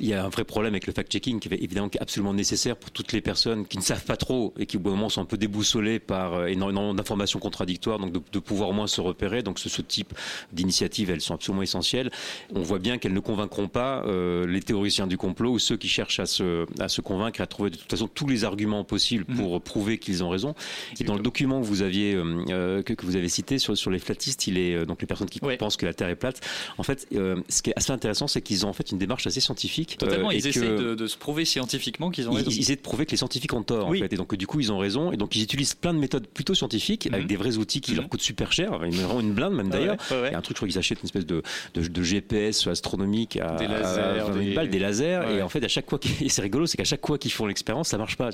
[0.00, 2.90] il y a un vrai problème avec le fact-checking qui est évidemment absolument nécessaire pour
[2.90, 5.26] toutes les personnes qui ne savent pas trop et qui au bout moment sont un
[5.26, 9.58] peu déboussolées par énormément d'informations contradictoires, donc de, de pouvoir au moins se repérer donc
[9.58, 10.14] ce, type
[10.52, 12.10] d'initiatives, elles sont absolument essentielles.
[12.54, 15.88] On voit bien qu'elles ne convaincront pas euh, les théoriciens du complot ou ceux qui
[15.88, 18.84] cherchent à se, à se convaincre et à trouver de toute façon tous les arguments
[18.84, 19.36] possibles mhm.
[19.36, 20.54] pour prouver qu'ils ont raison.
[21.00, 23.90] Et dans le document que vous aviez euh, euh, que, vous avez cité sur, sur
[23.90, 26.40] les flatistes, il est donc les personnes qui pensent que la Terre est plate.
[26.78, 29.40] En fait, ce qui est assez intéressant, c'est qu'ils ont en fait une démarche assez
[29.40, 29.96] scientifique.
[29.98, 30.30] Totalement.
[30.30, 32.50] ils essaient de, se prouver scientifiquement qu'ils ont raison.
[32.50, 33.88] Ils, essaient de prouver que les scientifiques ont tort.
[33.88, 34.12] En fait.
[34.12, 35.12] Et donc du coup, ils ont raison.
[35.12, 37.28] Et donc ils utilisent plein de méthodes plutôt scientifiques avec mhm.
[37.28, 38.10] des vrais outils qui leur mhm.
[38.10, 38.80] coûtent super cher.
[38.86, 39.96] Ils une blinde même d'ailleurs.
[40.10, 41.42] Il y a un truc, je crois qu'ils achètent une espèce de,
[41.74, 44.78] de, GPS astronomique à, des lasers, des...
[44.78, 45.36] lasers.
[45.36, 47.88] Et en fait, à chaque fois, c'est rigolo, c'est qu'à chaque fois qu'ils font l'expérience,
[47.88, 48.30] ça marche pas.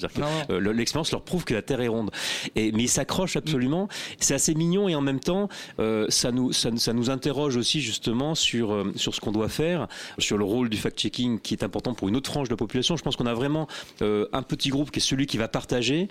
[0.51, 2.11] Euh, l'expérience leur prouve que la Terre est ronde.
[2.55, 3.89] Et, mais ils s'accrochent absolument.
[4.21, 7.81] C'est assez mignon et en même temps, euh, ça, nous, ça, ça, nous interroge aussi
[7.81, 11.65] justement sur, euh, sur ce qu'on doit faire, sur le rôle du fact-checking qui est
[11.65, 12.97] important pour une autre frange de la population.
[12.97, 13.67] Je pense qu'on a vraiment
[14.01, 16.09] un petit groupe qui est celui qui va partager,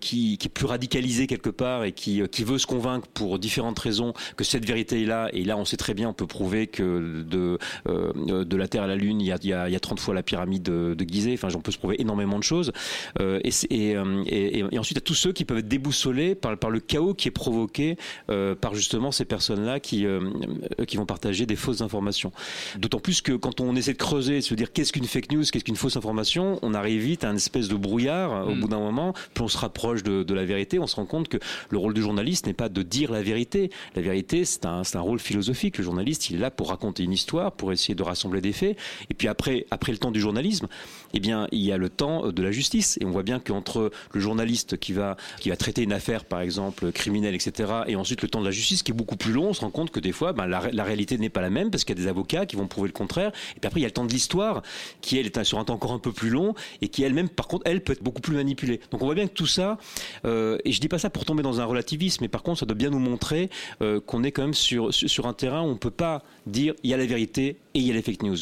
[0.00, 3.78] qui, qui, est plus radicalisé quelque part et qui, qui veut se convaincre pour différentes
[3.78, 6.66] raisons que cette vérité est là, et là on sait très bien, on peut prouver
[6.66, 9.68] que de, euh, de la Terre à la Lune, il y a, il y a,
[9.68, 12.00] il y a 30 fois la pyramide de, de Gizeh, enfin on peut se prouver
[12.00, 12.72] énormément de choses.
[13.20, 16.70] Euh, et, et, et, et, ensuite, a tous ceux qui peuvent être déboussolés par, par
[16.70, 17.96] le chaos qui est provoqué
[18.30, 20.20] euh, par justement ces personnes-là qui, euh,
[20.86, 22.32] qui vont partager des fausses informations.
[22.78, 25.44] D'autant plus que quand on essaie de creuser, de se dire qu'est-ce qu'une fake news,
[25.50, 28.60] qu'est-ce qu'une fausse information, on arrive vite à une espèce de brouillard au Mm.
[28.60, 31.28] bout d'un moment, plus on se rapproche de, de la vérité, on se rend compte
[31.28, 31.38] que
[31.70, 33.70] le rôle du journaliste n'est pas de dire la vérité.
[33.94, 35.78] La vérité, c'est un, rôle philosophique.
[35.78, 38.76] Le journaliste, il est là pour raconter une histoire, pour essayer de rassembler des faits.
[39.10, 40.66] Et puis après, après le temps du journalisme,
[41.14, 42.98] eh bien, il y a le temps de la justice.
[43.00, 46.40] Et on voit bien qu'entre le journaliste qui va, qui va traiter une affaire, par
[46.40, 49.48] exemple, criminelle, etc., et ensuite le temps de la justice qui est beaucoup plus long,
[49.48, 51.84] on se rend compte que des fois, ben, la, réalité n'est pas la même parce
[51.84, 53.32] qu'il y a des avocats qui vont prouver le contraire.
[53.56, 54.62] Et puis après, il y a le temps de l'histoire
[55.00, 57.46] qui, elle, est sur un temps encore un peu plus long et qui elle-même, par
[57.48, 58.80] contre, elle peut être beaucoup plus manipulée.
[58.90, 59.78] Donc on voit bien que tout ça,
[60.24, 62.66] euh, et je dis pas ça pour tomber dans un relativisme, mais par contre, ça
[62.66, 63.50] doit bien nous montrer
[63.82, 66.90] euh, qu'on est quand même sur, sur, un terrain où on peut pas dire il
[66.90, 68.36] y a la vérité et il y a les fake news.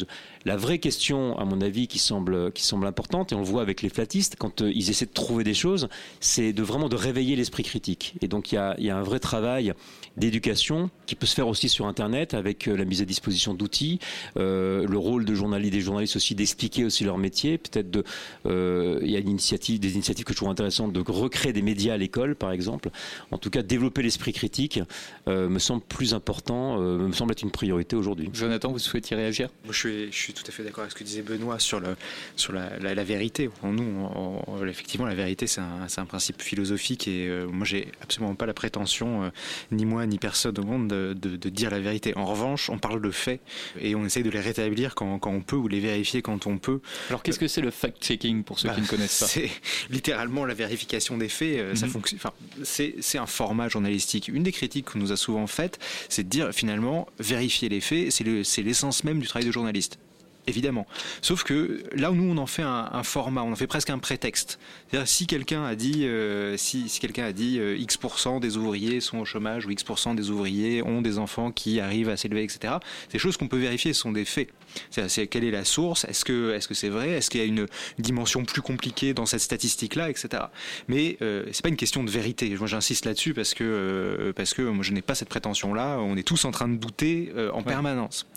[0.45, 3.61] La vraie question, à mon avis, qui semble, qui semble importante, et on le voit
[3.61, 6.95] avec les flatistes, quand euh, ils essaient de trouver des choses, c'est de vraiment de
[6.95, 8.15] réveiller l'esprit critique.
[8.21, 9.73] Et donc il y a, y a un vrai travail
[10.17, 13.99] d'éducation qui peut se faire aussi sur Internet avec euh, la mise à disposition d'outils,
[14.37, 18.03] euh, le rôle de journalistes, des journalistes aussi d'expliquer aussi leur métier, peut-être de,
[18.45, 21.61] euh, il y a une initiative, des initiatives que je trouve intéressantes de recréer des
[21.61, 22.89] médias à l'école, par exemple.
[23.31, 24.79] En tout cas, développer l'esprit critique
[25.27, 28.29] euh, me semble plus important, euh, me semble être une priorité aujourd'hui.
[28.33, 29.49] Jonathan, vous souhaitiez réagir?
[29.65, 31.79] Moi, je suis, je suis tout à fait d'accord avec ce que disait Benoît sur,
[31.79, 31.95] le,
[32.35, 33.49] sur la, la, la vérité.
[33.61, 37.65] En nous, on, on, effectivement, la vérité, c'est un, un, principe philosophique et euh, moi,
[37.65, 39.29] j'ai absolument pas la prétention, euh,
[39.71, 42.15] ni moi, ni personne au monde, de, de, de, dire la vérité.
[42.17, 43.41] En revanche, on parle de faits
[43.79, 46.57] et on essaye de les rétablir quand, quand on peut ou les vérifier quand on
[46.57, 46.79] peut.
[47.09, 49.49] Alors, qu'est-ce que c'est le fact-checking pour ceux bah, qui ne connaissent pas C'est
[49.89, 51.57] littéralement la vérification des faits.
[51.57, 51.75] Euh, mm -hmm.
[51.75, 52.19] ça fonctionne.
[52.19, 54.27] Enfin, c'est un format journalistique.
[54.27, 58.11] Une des critiques qu'on nous a souvent faites, c'est de dire finalement vérifier les faits,
[58.11, 59.99] c'est l'essence le, même du travail de journaliste
[60.47, 60.87] évidemment.
[61.21, 63.89] Sauf que là où nous on en fait un, un format, on en fait presque
[63.89, 64.59] un prétexte.
[64.89, 69.01] C'est-à-dire si quelqu'un a dit, euh, si, si quelqu'un a dit euh, X% des ouvriers
[69.01, 72.75] sont au chômage ou X% des ouvriers ont des enfants qui arrivent à s'élever, etc.
[73.11, 74.49] Des choses qu'on peut vérifier, ce sont des faits.
[74.91, 77.47] C'est quelle est la source Est-ce que est-ce que c'est vrai Est-ce qu'il y a
[77.47, 77.67] une
[77.99, 80.43] dimension plus compliquée dans cette statistique-là, etc.
[80.87, 82.55] Mais euh, c'est pas une question de vérité.
[82.57, 85.97] Moi j'insiste là-dessus parce que euh, parce que moi je n'ai pas cette prétention-là.
[85.99, 87.63] On est tous en train de douter euh, en ouais.
[87.63, 88.27] permanence.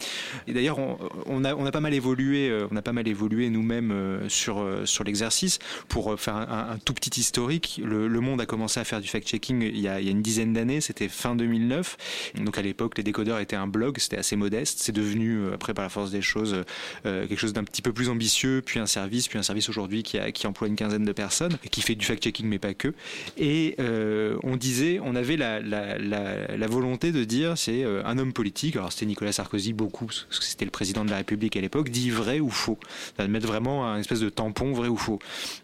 [0.47, 3.51] Et d'ailleurs on, on, a on a pas mal euh, on a pas mal évolué
[3.51, 5.59] nous-mêmes euh, sur sur l'exercice
[5.89, 7.81] pour faire un, tout petit historique.
[7.85, 10.83] Le, Monde a commencé à faire du fact-checking il, y a une dizaine d'années.
[10.83, 12.33] C'était fin 2009.
[12.35, 14.81] Donc à l'époque les décodeurs étaient un blog, c'était assez modeste.
[14.81, 16.65] C'est devenu euh, après par la force des choses
[17.07, 20.03] euh, quelque chose d'un petit peu plus ambitieux, puis un service, puis un service aujourd'hui
[20.03, 22.95] qui, emploie une quinzaine de personnes et qui fait du fact-checking mais pas que.
[23.37, 28.33] Et euh, on disait, on avait la, la, volonté de dire c'est euh, un homme
[28.33, 31.61] politique, alors c'était Nicolas Sarkozy beaucoup, parce que c'était le président de la République à
[31.61, 32.79] l'époque, dit vrai ou faux.
[33.17, 35.19] Ça mettre vraiment un espèce de tampon vrai ou faux.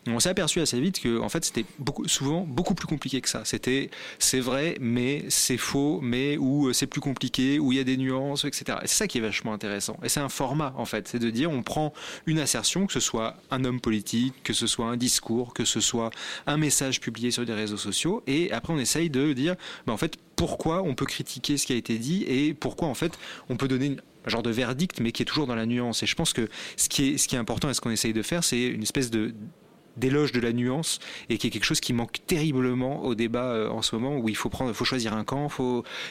[0.06, 1.64] On s'est aperçu assez vite que en fait c'était
[2.06, 3.42] souvent beaucoup plus compliqué que ça.
[3.44, 7.84] C'était c'est vrai mais c'est faux mais ou c'est plus compliqué ou il y a
[7.84, 8.78] des nuances etc.
[8.82, 9.98] Et c'est ça qui est vachement intéressant.
[10.02, 11.92] Et c'est un format en fait, c'est de dire on prend
[12.26, 15.80] une assertion, que ce soit un homme politique, que ce soit un discours, que ce
[15.80, 16.10] soit
[16.46, 19.96] un message publié sur des réseaux sociaux, et après on essaye de dire ben, en
[19.96, 23.56] fait pourquoi on peut critiquer ce qui a été dit et pourquoi en fait on
[23.56, 26.02] peut donner une, un genre de verdict mais qui est toujours dans la nuance.
[26.02, 28.62] Et je pense que ce qui est, important et ce qu'on essaye de faire, c'est
[28.62, 29.34] une espèce de
[29.96, 30.98] d'éloge de la nuance
[31.30, 34.28] et qui est quelque chose qui manque terriblement au débat euh, en ce moment où
[34.28, 35.48] il faut prendre, faut choisir un camp,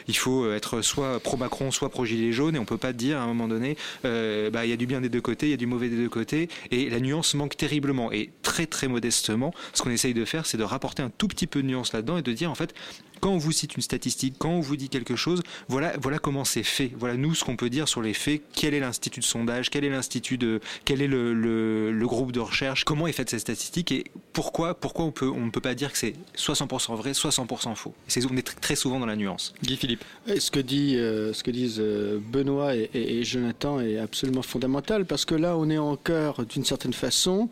[0.08, 3.18] il faut être soit pro Macron, soit pro gilet jaune et on peut pas dire
[3.18, 5.50] à un moment donné, euh, bah il y a du bien des deux côtés, il
[5.50, 6.48] y a du mauvais des deux côtés.
[6.70, 8.10] Et la nuance manque terriblement.
[8.12, 11.46] Et très très modestement, ce qu'on essaye de faire, c'est de rapporter un tout petit
[11.46, 12.74] peu de nuance là-dedans et de dire en fait
[13.20, 16.44] quand on vous cite une statistique, quand on vous dit quelque chose, voilà, voilà comment
[16.44, 16.92] c'est fait.
[16.96, 18.42] Voilà nous ce qu'on peut dire sur les faits.
[18.52, 19.70] Quel est l'institut de sondage?
[19.70, 22.84] Quel est l'institut de Quel est le, le, le, groupe de recherche?
[22.84, 23.92] Comment est faite cette statistique?
[23.92, 27.14] Et pourquoi Pourquoi on peut on ne peut pas dire que c'est soit 100% vrai,
[27.14, 27.94] soit 100% faux?
[28.08, 29.54] C'est on est très souvent dans la nuance.
[29.62, 30.04] Guy Philippe.
[30.26, 33.98] Et ce que dit euh, ce que disent euh, Benoît et, et, et, Jonathan est
[33.98, 37.48] absolument fondamental parce que là on est en cœur d'une certaine façon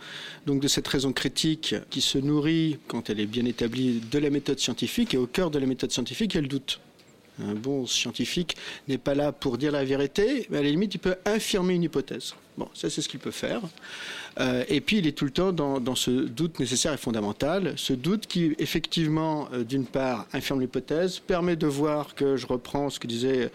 [0.47, 4.31] donc de cette raison critique qui se nourrit quand elle est bien établie de la
[4.31, 6.81] méthode scientifique et au cœur de la méthode scientifique, a le doute.
[7.43, 10.99] Un bon scientifique n'est pas là pour dire la vérité, mais à la limite, il
[10.99, 12.35] peut infirmer une hypothèse.
[12.57, 13.61] Bon, ça c'est ce qu'il peut faire.
[14.41, 17.93] Euh, et puis il est tout le temps dans, ce doute nécessaire et fondamental, ce
[17.93, 23.01] doute qui effectivement, euh, d'une part, infirme l'hypothèse, permet de voir que, je reprends ce
[23.01, 23.51] que disait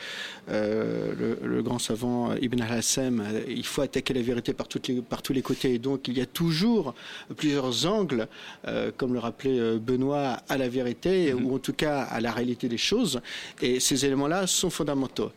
[0.50, 4.68] euh, le, grand savant Ibn al-Hassem, il faut attaquer la vérité par,
[5.08, 6.94] par, tous les côtés, et donc il y a toujours
[7.36, 8.28] plusieurs angles,
[8.98, 11.44] comme le rappelait Benoît, à la vérité, mm-hmm.
[11.44, 13.22] ou en tout cas à la réalité des choses,
[13.62, 15.32] et ces éléments-là sont fondamentaux.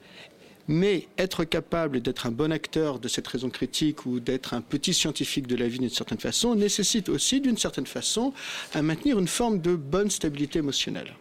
[0.68, 4.94] Mais être capable d'être un bon acteur de cette raison critique ou d'être un petit
[4.94, 8.32] scientifique de la vie d'une certaine façon nécessite aussi d'une certaine façon
[8.72, 11.14] à maintenir une forme de bonne stabilité émotionnelle.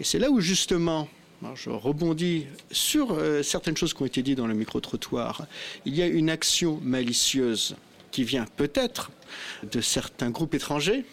[0.00, 1.08] Et c'est là où justement,
[1.54, 5.46] je rebondis sur euh, certaines choses qui ont été dites dans le micro-trottoir,
[5.84, 7.76] il y a une action malicieuse
[8.10, 9.10] qui vient peut-être
[9.70, 11.04] de certains groupes étrangers,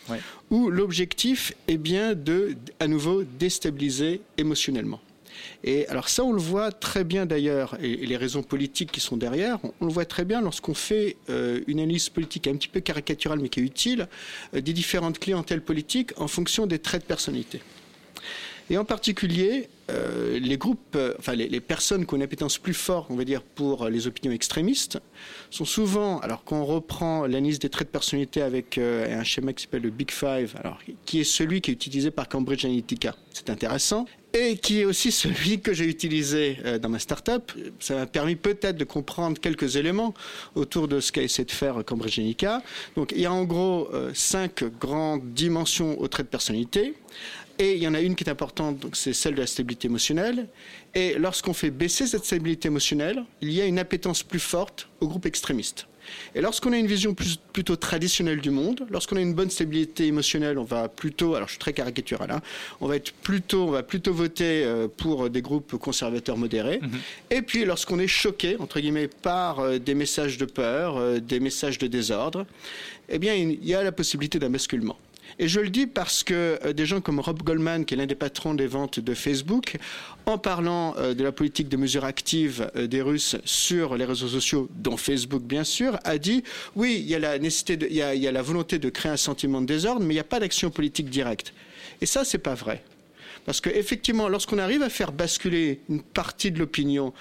[0.51, 5.01] où l'objectif est bien de, à nouveau, déstabiliser émotionnellement.
[5.63, 9.17] Et alors ça, on le voit très bien d'ailleurs, et, les raisons politiques qui sont
[9.17, 12.79] derrière, on, le voit très bien lorsqu'on fait euh, une analyse politique un petit peu
[12.79, 14.07] caricaturale mais qui est utile,
[14.53, 17.61] euh, des différentes clientèles politiques en fonction des traits de personnalité.
[18.71, 20.39] Et en particulier, euh,
[21.19, 24.31] enfin les, personnes qui ont une appétence plus forte, on va dire, pour les opinions
[24.31, 24.97] extrémistes,
[25.49, 29.81] sont souvent, alors qu'on reprend l'analyse des traits de personnalité avec un schéma qui s'appelle
[29.81, 34.05] le Big Five, alors qui est celui qui est utilisé par Cambridge Analytica, c'est intéressant,
[34.33, 37.51] et qui est aussi celui que j'ai utilisé euh, dans ma startup.
[37.79, 40.13] Ça m'a permis peut-être de comprendre quelques éléments
[40.55, 42.61] autour de ce qu'a essayé de faire Cambridge Analytica.
[42.95, 46.93] Donc il y a en gros euh, cinq grandes dimensions au trait de personnalité.
[47.61, 49.87] Et il y en a une qui est importante, donc c'est celle de la stabilité
[49.87, 50.47] émotionnelle.
[50.95, 55.07] Et lorsqu'on fait baisser cette stabilité émotionnelle, il y a une appétence plus forte au
[55.07, 55.85] groupe extrémiste.
[56.33, 57.15] Et lorsqu'on a une vision
[57.53, 61.53] plutôt traditionnelle du monde, lorsqu'on a une bonne stabilité émotionnelle, on va plutôt, alors je
[61.53, 62.41] suis très caricatural, hein,
[62.81, 66.79] on va être plutôt, on va plutôt voter euh, pour des groupes conservateurs modérés.
[66.81, 66.99] Mhm.
[67.29, 71.39] Et puis lorsqu'on est choqué, entre guillemets, par euh, des messages de peur, euh, des
[71.39, 72.47] messages de désordre,
[73.07, 74.97] eh bien il y a la possibilité d'un basculement.
[75.41, 78.05] Et je le dis parce que euh, des gens comme Rob Goldman, qui est l'un
[78.05, 79.77] des patrons des ventes de Facebook,
[80.27, 84.27] en parlant euh, de la politique de mesures actives euh, des Russes sur les réseaux
[84.27, 86.43] sociaux, dont Facebook bien sûr, a dit
[86.75, 89.61] oui, il y a la nécessité, il, y a, la volonté de créer un sentiment
[89.61, 91.55] de désordre, mais il n'y a pas d'action politique directe.
[92.01, 92.83] Et ça, c'est pas vrai.
[93.43, 97.13] Parce qu'effectivement, lorsqu'on arrive à faire basculer une partie de l'opinion,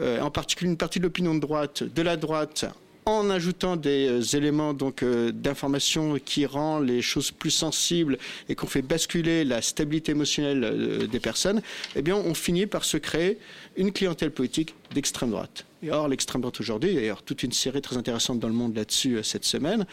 [0.00, 2.66] en particulier une partie de l'opinion de droite, de la droite,
[3.08, 8.18] en ajoutant des euh, éléments euh, d'information qui rend les choses plus sensibles
[8.48, 11.62] et qu'on fait basculer la stabilité émotionnelle euh, des personnes,
[11.96, 13.38] eh on finit par se créer
[13.76, 15.64] une clientèle politique d'extrême droite.
[15.90, 19.44] Or, l'extrême droite aujourd'hui, d'ailleurs, toute une série très intéressante dans le monde là-dessus cette
[19.44, 19.86] semaine,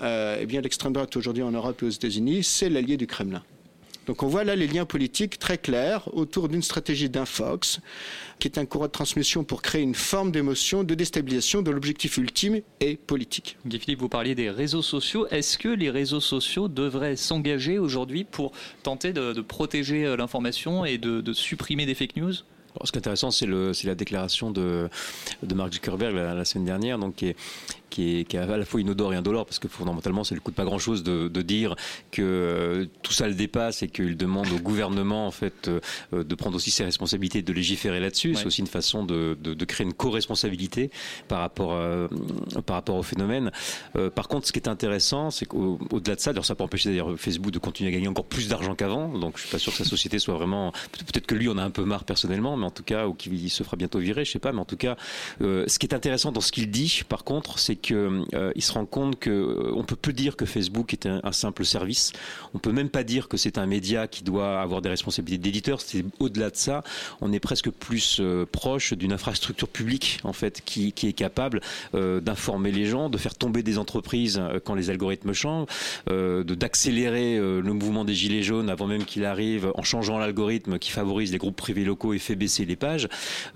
[0.00, 3.42] eh bien, l'extrême droite aujourd'hui en Europe et aux États-Unis, c'est l'allié du Kremlin.
[4.08, 7.80] Donc on voit là les liens politiques très clairs autour d'une stratégie d'infox,
[8.38, 12.16] qui est un courant de transmission pour créer une forme d'émotion, de déstabilisation dont l'objectif
[12.16, 13.58] ultime est politique.
[13.66, 15.26] Guy Philippe, vous parliez des réseaux sociaux.
[15.28, 20.96] Est-ce que les réseaux sociaux devraient s'engager aujourd'hui pour tenter de, protéger euh, l'information et
[20.96, 22.34] de supprimer des fake news?
[22.84, 23.46] Ce qui est intéressant, c'est
[23.84, 24.88] la déclaration de,
[25.54, 27.36] Mark Zuckerberg la, semaine dernière, donc, qui, est,
[27.90, 30.54] qui, est, à la fois inodore et indolore, parce que fondamentalement, ça ne lui coûte
[30.54, 31.76] pas grand-chose de, dire
[32.10, 36.34] que euh, tout ça le dépasse et qu'il demande au gouvernement en fait, euh, de
[36.34, 38.34] prendre aussi ses responsabilités et de légiférer là-dessus.
[38.34, 40.90] C'est aussi une façon de, créer une co-responsabilité
[41.28, 41.78] par, rapport
[42.66, 43.50] par rapport au phénomène.
[43.96, 46.90] Euh, par contre, ce qui est intéressant, c'est qu'au-delà de ça, alors ça peut empêcher
[46.90, 49.72] d'ailleurs Facebook de continuer à gagner encore plus d'argent qu'avant, donc je suis pas sûr
[49.72, 50.72] que sa société soit vraiment...
[50.92, 53.50] Peut-être que lui, on a un peu marre personnellement, mais en tout cas, ou qu'il
[53.50, 54.96] se fera bientôt virer, je sais pas, mais en tout cas,
[55.40, 58.62] euh, ce qui est intéressant dans ce qu'il dit, par contre, c'est que euh, il
[58.62, 62.12] se rend compte que euh, on peut plus dire que Facebook est un, simple service.
[62.54, 65.80] On peut même pas dire que c'est un média qui doit avoir des responsabilités d'éditeur.
[65.80, 66.82] C'est au-delà de ça,
[67.20, 68.20] on est presque plus
[68.50, 71.60] proche d'une infrastructure publique en fait qui, qui est capable
[71.92, 75.68] d'informer les gens, de faire tomber des entreprises quand les algorithmes changent,
[76.06, 81.32] d'accélérer le mouvement des gilets jaunes avant même qu'il arrive en changeant l'algorithme qui favorise
[81.32, 83.08] les groupes privés locaux et fait baisser les pages,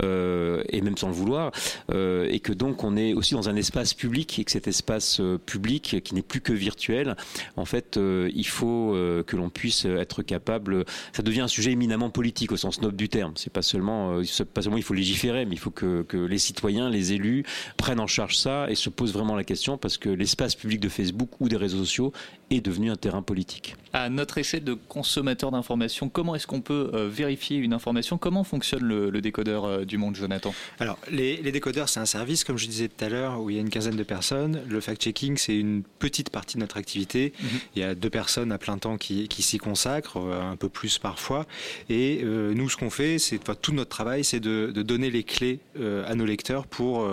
[0.03, 1.53] euh, et même sans le vouloir,
[1.91, 5.21] euh, et que donc on est aussi dans un espace public, et que cet espace
[5.21, 7.17] euh, public, qui n'est plus que virtuel,
[7.57, 8.93] en fait, il faut
[9.27, 10.85] que l'on puisse être capable.
[11.13, 13.33] Ça devient un sujet éminemment politique au sens noble du terme.
[13.37, 14.21] C'est pas seulement,
[14.55, 17.45] pas seulement il faut légiférer, mais il faut que les citoyens, les élus
[17.77, 20.89] prennent en charge ça et se posent vraiment la question parce que l'espace public de
[20.89, 22.13] Facebook ou des réseaux sociaux
[22.51, 23.77] est devenu un terrain politique.
[23.93, 28.19] À notre échelle de consommateur d'informations, comment est-ce qu'on peut vérifier une information?
[28.19, 30.55] Comment fonctionne le, le, décodeur euh, du monde, Jonathan?
[30.81, 33.59] Alors, les, décodeurs, c'est un service, comme je disais tout à l'heure, où il y
[33.59, 34.63] a une quinzaine de personnes.
[34.69, 37.33] Le fact-checking, c'est une petite partie de notre activité.
[37.41, 37.49] Mhm.
[37.77, 40.99] Il y a deux personnes à plein temps qui, s'y consacrent, euh, un peu plus
[40.99, 41.47] parfois.
[41.89, 45.23] Et euh, nous, ce qu'on fait, c'est enfin, tout notre travail, c'est de, donner les
[45.23, 45.61] clés
[46.07, 47.07] à nos lecteurs pour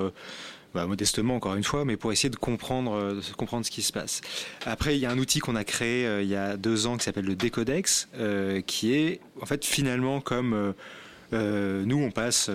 [0.73, 3.91] bah, modestement encore une fois, mais pour essayer de comprendre, de comprendre ce qui se
[3.91, 4.21] passe.
[4.65, 7.05] Après, il y a un outil qu'on a créé il y a deux ans qui
[7.05, 8.07] s'appelle le Décodex,
[8.65, 10.73] qui est en fait finalement comme
[11.31, 12.49] nous, on passe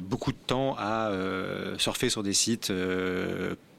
[0.00, 1.12] beaucoup de temps à
[1.78, 2.72] surfer sur des sites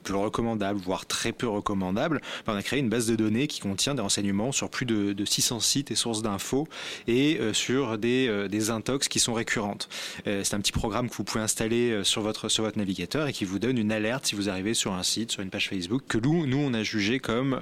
[0.01, 3.59] peu recommandable, voire très peu recommandable, ben, on a créé une base de données qui
[3.59, 6.67] contient des renseignements sur plus de, 600 sites et sources d'infos
[7.07, 9.87] et euh, sur des, euh, des, intox qui sont récurrentes.
[10.27, 13.59] Euh, c'est un petit programme que vous pouvez installer sur votre, navigateur et qui vous
[13.59, 16.45] donne une alerte si vous arrivez sur un site, sur une page Facebook, que nous,
[16.45, 17.61] nous on a jugé comme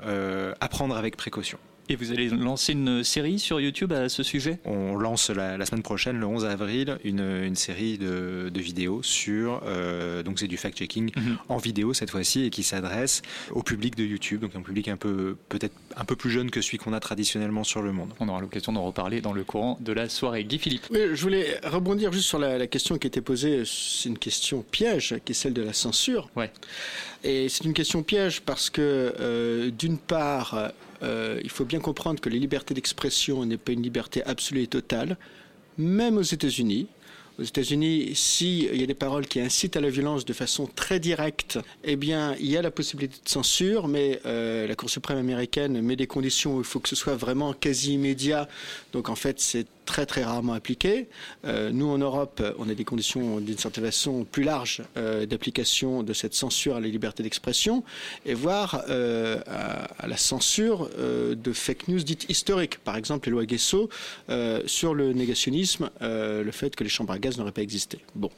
[0.59, 1.57] apprendre avec précaution.
[1.91, 4.59] Et vous allez lancer une série sur YouTube à ce sujet?
[4.63, 9.63] On lance la, semaine prochaine, le 11 avril, une, une série de, de, vidéos sur,
[9.65, 11.37] euh, donc c'est du fact-checking mhm.
[11.49, 14.97] en vidéo cette fois-ci et qui s'adresse au public de YouTube, donc un public un
[14.97, 18.13] peu peut-être un peu plus jeune que celui qu'on a traditionnellement sur le monde.
[18.19, 20.43] On aura l'occasion d'en reparler dans le courant de la soirée.
[20.43, 20.85] Guy Philippe.
[20.91, 25.15] Oui, je voulais rebondir juste sur la, question qui était posée, c'est une question piège,
[25.25, 26.29] qui est celle de la censure.
[26.35, 26.51] Ouais.
[27.23, 30.71] Et c'est une question piège parce que euh, d'une part,
[31.03, 34.67] euh, il faut bien comprendre que la liberté d'expression n'est pas une liberté absolue et
[34.67, 35.17] totale,
[35.77, 36.87] même aux États-Unis.
[37.39, 40.99] Aux États-Unis, s'il y a des paroles qui incitent à la violence de façon très
[40.99, 45.17] directe, eh bien, il y a la possibilité de censure, mais euh, la Cour suprême
[45.17, 48.49] américaine met des conditions où il faut que ce soit vraiment quasi immédiat.
[48.91, 51.07] Donc, en fait, c'est très très rarement appliqué.
[51.45, 56.03] Euh, nous en Europe, on a des conditions d'une certaine façon plus larges euh, d'application
[56.03, 57.83] de cette censure à la liberté d'expression
[58.23, 62.77] et voire euh, à, la censure de fake news dites historiques.
[62.77, 63.89] Par exemple, les lois Guesso
[64.65, 67.99] sur le négationnisme, le fait que les chambres à gaz n'auraient pas existé.
[68.15, 68.29] Bon.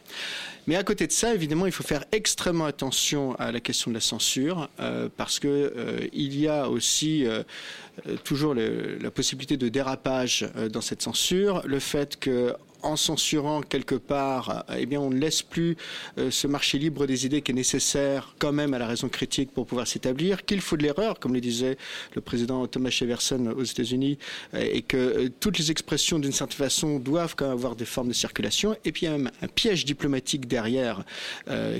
[0.67, 3.95] Mais à côté de ça, évidemment, il faut faire extrêmement attention à la question de
[3.95, 4.69] la censure
[5.17, 7.25] parce que il y a aussi
[8.23, 14.65] toujours la possibilité de dérapage dans cette censure, le fait que en censurant quelque part,
[14.77, 15.77] eh bien, on ne laisse plus
[16.17, 19.51] euh, ce marché libre des idées qui est nécessaire quand même à la raison critique
[19.51, 21.77] pour pouvoir s'établir, qu'il faut de l'erreur, comme le disait
[22.15, 24.17] le président Thomas Jefferson aux États-Unis,
[24.53, 27.85] euh, et que euh, toutes les expressions d'une certaine façon doivent quand même avoir des
[27.85, 28.75] formes de circulation.
[28.85, 31.03] Et puis il y a même un piège diplomatique derrière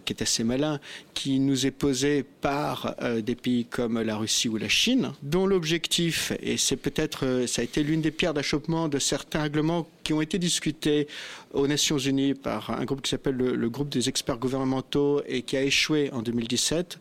[0.06, 0.80] qui est assez malin,
[1.14, 6.32] qui nous est posé par des pays comme la Russie ou la Chine, dont l'objectif,
[6.41, 10.22] et c'est peut-être, ça a été l'une des pierres d'achoppement de certains règlements qui ont
[10.22, 11.08] été discutés
[11.54, 15.58] aux Nations Unies par un groupe qui s'appelle le, groupe des experts gouvernementaux et qui
[15.58, 16.99] a échoué en 2017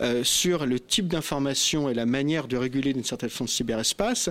[0.00, 4.30] euh, sur le type d'information et la manière de réguler d'une certaine façon le cyberespace.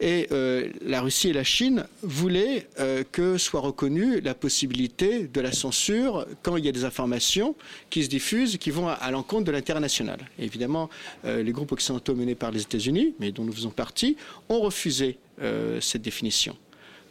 [0.00, 5.40] Et euh, la Russie et la Chine voulaient euh, que soit reconnue la possibilité de
[5.40, 7.54] la censure quand il y a des informations
[7.90, 10.18] qui se diffusent qui vont à, l'encontre de l'intérêt national.
[10.38, 10.88] évidemment,
[11.24, 14.16] les groupes occidentaux menés par les États-Unis, mais dont nous faisons partie,
[14.48, 15.18] ont refusé
[15.80, 16.56] cette définition.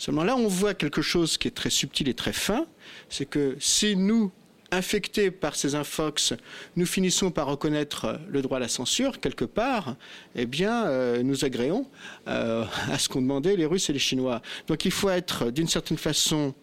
[0.02, 2.66] Seulement là, on voit quelque chose qui est très subtil et très fin,
[3.08, 4.32] c'est que si nous,
[4.72, 6.34] infectés par ces infox,
[6.76, 9.96] nous finissons par reconnaître le droit à la censure quelque part,
[10.36, 11.86] eh bien, euh, nous agréons
[12.28, 14.42] euh, à ce qu'ont demandé les Russes et les Chinois.
[14.66, 16.56] Donc il faut être d'une certaine façon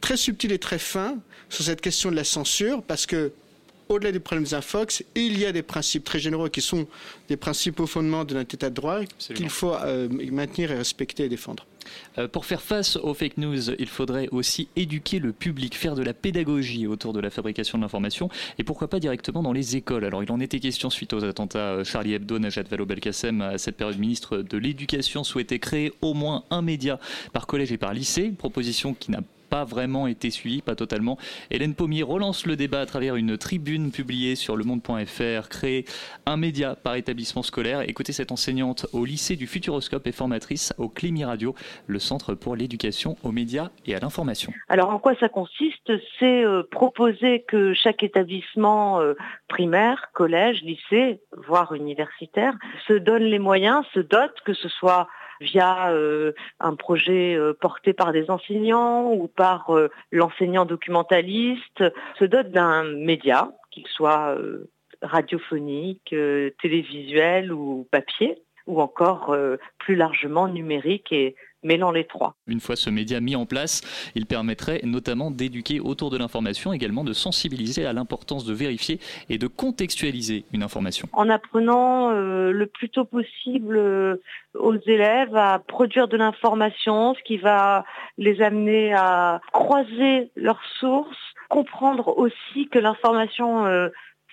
[0.00, 1.18] très subtil et très fin
[1.50, 3.30] sur cette question de la censure, parce que
[3.92, 6.86] au-delà des problèmes infox, il y a des principes très généraux qui sont
[7.28, 11.24] des principes au fondement de notre état de droit qu'il faut euh, maintenir et respecter
[11.24, 11.66] et défendre.
[12.18, 16.02] Euh, pour faire face aux fake news, il faudrait aussi éduquer le public, faire de
[16.02, 18.28] la pédagogie autour de la fabrication de l'information
[18.58, 20.04] et pourquoi pas directement dans les écoles.
[20.04, 23.40] Alors il en était question suite aux attentats euh, Charlie Hebdo, Najat Vallaud-Belkacem.
[23.40, 26.98] À cette période, ministre de l'Éducation souhaitait créer au moins un média
[27.32, 29.20] par collège et par lycée, proposition qui n'a
[29.52, 31.18] pas vraiment été suivi, pas totalement.
[31.50, 35.84] Hélène Pommier relance le débat à travers une tribune publiée sur le monde.fr, créer
[36.24, 37.82] un média par établissement scolaire.
[37.82, 41.54] Écoutez cette enseignante au lycée du Futuroscope et formatrice au Climi Radio,
[41.86, 44.54] le centre pour l'éducation aux médias et à l'information.
[44.70, 45.92] Alors en quoi ça consiste?
[46.18, 49.12] C'est euh, proposer que chaque établissement euh,
[49.48, 52.54] primaire, collège, lycée, voire universitaire,
[52.88, 55.08] se donne les moyens, se dote, que ce soit
[55.40, 61.84] via euh, un projet euh, porté par des enseignants ou par euh, l'enseignant documentaliste,
[62.18, 64.36] se dote d'un média, qu'il soit
[65.00, 66.14] radiophonique,
[66.60, 69.34] télévisuel ou papier, ou encore
[69.78, 72.34] plus largement numérique et mêlant les trois.
[72.46, 73.82] Une fois ce média mis en place,
[74.14, 79.38] il permettrait notamment d'éduquer autour de l'information, également de sensibiliser à l'importance de vérifier et
[79.38, 81.08] de contextualiser une information.
[81.12, 84.16] En apprenant euh, le plus tôt possible euh,
[84.54, 87.84] aux élèves à produire de l'information, ce qui va
[88.18, 91.16] les amener à croiser leurs sources,
[91.48, 93.88] comprendre aussi que l'information euh,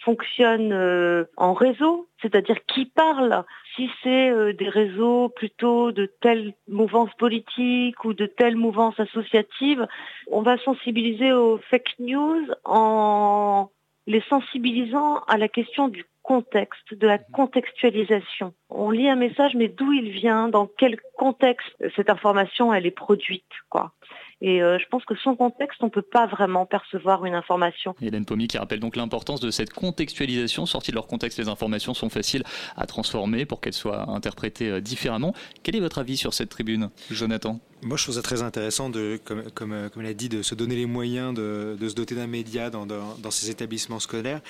[0.10, 3.44] fonctionne en réseau, c'est-à-dire qui parle,
[3.76, 9.88] si c'est euh, des réseaux plutôt de telle mouvance politique ou de telle mouvance associative,
[10.32, 13.70] on va sensibiliser aux fake news en
[14.08, 18.54] les sensibilisant à la question du contexte, de la contextualisation.
[18.70, 21.70] On lit un message, mais d'où il vient, dans quel contexte?
[21.96, 23.94] Cette information elle est produite, quoi.
[24.42, 27.94] Et euh, je pense que sans contexte, on ne peut pas vraiment percevoir une information.
[28.02, 30.66] Hélène Pomy qui rappelle donc l'importance de cette contextualisation.
[30.66, 32.44] Sorties de leur contexte, les informations sont faciles
[32.78, 35.34] à transformer pour qu'elles soient interprétées euh, différemment.
[35.64, 37.60] Quel est votre avis sur cette tribune, Jonathan?
[37.82, 40.56] Moi, je trouve ça très intéressant, de, comme, comme, euh, comme l'a dit, de se
[40.56, 44.42] donner les moyens de, de se doter d'un média dans, dans, dans, ces établissements scolaires,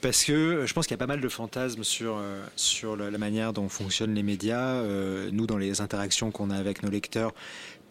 [0.00, 2.20] parce que je pense qu'il y a pas mal de fantasmes sur,
[2.56, 4.82] sur la manière dont fonctionnent les médias.
[5.30, 7.32] nous, dans les interactions qu'on a avec nos lecteurs,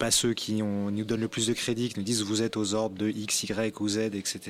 [0.02, 2.74] pas ceux qui nous donnent le plus de crédit, qui nous disent vous êtes aux
[2.74, 4.40] ordres de X, Y ou Z, etc.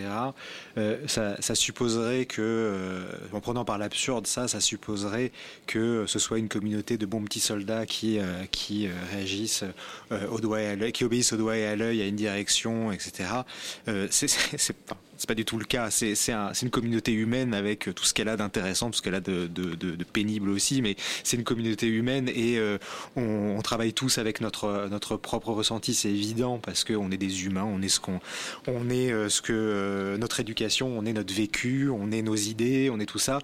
[0.79, 5.31] Euh, ça, supposerait que, euh, en prenant par l'absurde ça, ça supposerait
[5.67, 9.65] que ce soit une communauté de bons petits soldats qui, euh, qui réagissent
[10.31, 12.91] au doigt et à l'œil, qui obéissent au doigt et à l'œil à une direction,
[12.91, 13.29] etc.
[14.09, 14.75] c'est
[15.23, 15.89] c'est pas du tout le cas.
[15.93, 19.21] C'est un, une communauté humaine avec tout ce qu'elle a d'intéressant, tout ce qu'elle a
[19.21, 19.49] de,
[20.13, 22.77] pénible aussi, mais c'est une communauté humaine et euh,
[23.15, 27.63] on, travaille tous avec notre, notre propre ressenti, c'est évident parce qu'on est des humains,
[27.65, 28.19] on est ce qu'on,
[28.67, 32.35] on est euh, ce que euh, notre éducation, on est notre vécu, on est nos
[32.35, 33.39] idées, on est tout ça.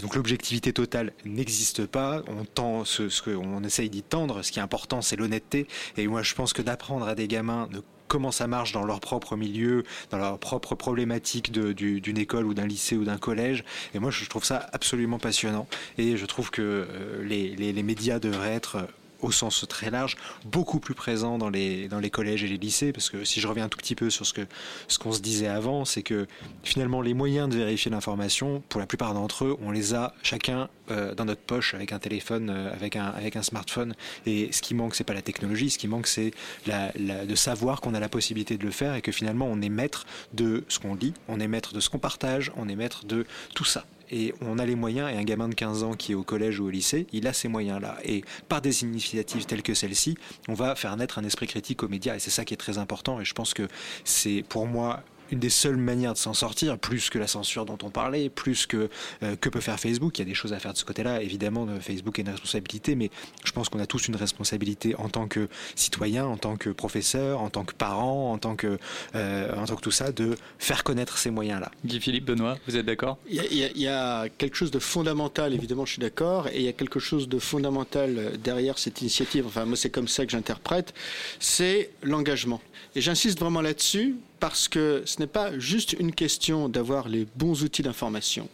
[0.00, 2.22] Donc l'objectivité totale n'existe pas.
[2.28, 4.42] On tend ce qu'on essaye d'y tendre.
[4.42, 5.66] Ce qui est important, c'est l'honnêteté.
[5.98, 8.98] Et moi, je pense que d'apprendre à des gamins de comment ça marche dans leur
[8.98, 13.64] propre milieu, dans leur propre problématique d'une du, école ou d'un lycée ou d'un collège.
[13.94, 15.68] Et moi, je trouve ça absolument passionnant.
[15.96, 18.88] Et je trouve que euh, les, médias devraient être
[19.22, 22.92] au sens très large, beaucoup plus présent dans les, dans les collèges et les lycées,
[22.92, 24.46] parce que si je reviens un tout petit peu sur ce que
[24.88, 26.26] ce qu'on se disait avant, c'est que
[26.62, 30.68] finalement les moyens de vérifier l'information, pour la plupart d'entre eux, on les a chacun
[30.90, 33.94] euh, dans notre poche avec un téléphone, euh, avec un avec un smartphone.
[34.26, 36.32] Et ce qui manque, c'est pas la technologie, ce qui manque, c'est
[36.66, 40.06] de savoir qu'on a la possibilité de le faire et que finalement on est maître
[40.32, 43.26] de ce qu'on lit, on est maître de ce qu'on partage, on est maître de
[43.54, 46.14] tout ça et on a les moyens, et un gamin de 15 ans qui est
[46.14, 47.98] au collège ou au lycée, il a ces moyens-là.
[48.04, 50.16] Et par des initiatives telles que celle-ci,
[50.48, 52.78] on va faire naître un esprit critique aux médias, et c'est ça qui est très
[52.78, 53.68] important, et je pense que
[54.04, 57.78] c'est pour moi une des seules manières de s'en sortir, plus que la censure dont
[57.82, 58.88] on parlait, plus que
[59.22, 60.18] euh, que peut faire Facebook.
[60.18, 61.22] Il y a des choses à faire de ce côté-là.
[61.22, 63.10] Évidemment, Facebook a une responsabilité, mais
[63.44, 67.40] je pense qu'on a tous une responsabilité en tant que citoyen, en tant que professeur,
[67.40, 68.78] en tant que parent, en tant que
[69.14, 71.70] euh, en tant que tout ça, de faire connaître ces moyens-là.
[71.84, 73.18] Guy Philippe Benoît, vous êtes d'accord?
[73.28, 75.54] Il, il, il y, a quelque chose de fondamental.
[75.54, 79.46] Évidemment, je suis d'accord, et il y a quelque chose de fondamental derrière cette initiative.
[79.46, 80.94] Enfin, moi, c'est comme ça que j'interprète.
[81.38, 82.60] C'est l'engagement.
[82.94, 87.62] Et j'insiste vraiment là-dessus parce que ce n'est pas juste une question d'avoir les bons
[87.62, 88.48] outils d'information.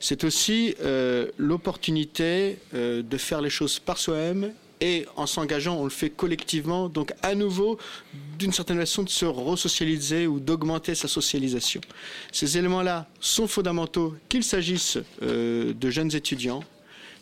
[0.00, 5.84] C'est aussi euh, l'opportunité euh, de faire les choses par soi-même et en s'engageant, on
[5.84, 7.78] le fait collectivement, donc à nouveau,
[8.38, 11.80] d'une certaine façon, de se resocialiser ou d'augmenter sa socialisation.
[12.30, 16.62] Ces éléments-là sont fondamentaux, qu'il s'agisse euh, de jeunes étudiants,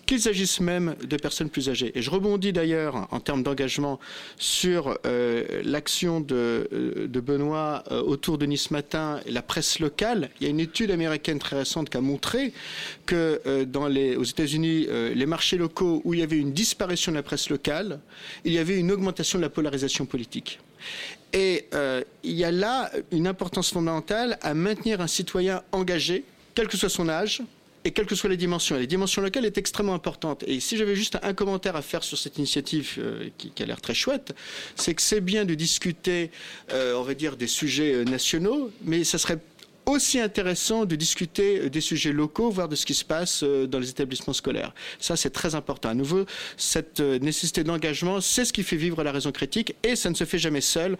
[0.07, 1.93] qu'il s'agisse même de personnes plus âgées.
[1.95, 3.99] Et je rebondis d'ailleurs en termes d'engagement
[4.37, 10.31] sur euh, l'action de, euh, Benoît euh, autour de Nice Matin et la presse locale.
[10.41, 12.53] Il y a une étude américaine très récente qui a montré
[13.07, 17.17] que dans les, aux États-Unis, les marchés locaux où il y avait une disparition de
[17.17, 18.01] la presse locale,
[18.45, 20.59] il y avait une augmentation de la polarisation politique.
[21.33, 21.67] Et
[22.23, 26.25] il y a là une importance fondamentale à maintenir un citoyen engagé,
[26.55, 27.43] quel que soit son âge,
[27.85, 28.77] et quelles que soient les dimensions.
[28.77, 30.43] Et les dimensions locales est extrêmement importante.
[30.47, 33.81] Et si j'avais juste un commentaire à faire sur cette initiative euh, qui, a l'air
[33.81, 34.35] très chouette,
[34.75, 36.31] c'est que c'est bien de discuter,
[36.73, 39.39] euh, on va dire, des sujets euh, nationaux, mais ça serait
[39.87, 43.91] aussi intéressant de discuter des sujets locaux, voire de ce qui se passe dans les
[43.91, 44.73] établissements scolaires.
[44.99, 45.91] Ça, c'est très important.
[45.91, 46.25] À nouveau,
[46.57, 50.25] cette nécessité d'engagement, c'est ce qui fait vivre la raison critique, et ça ne se
[50.25, 50.97] fait jamais seul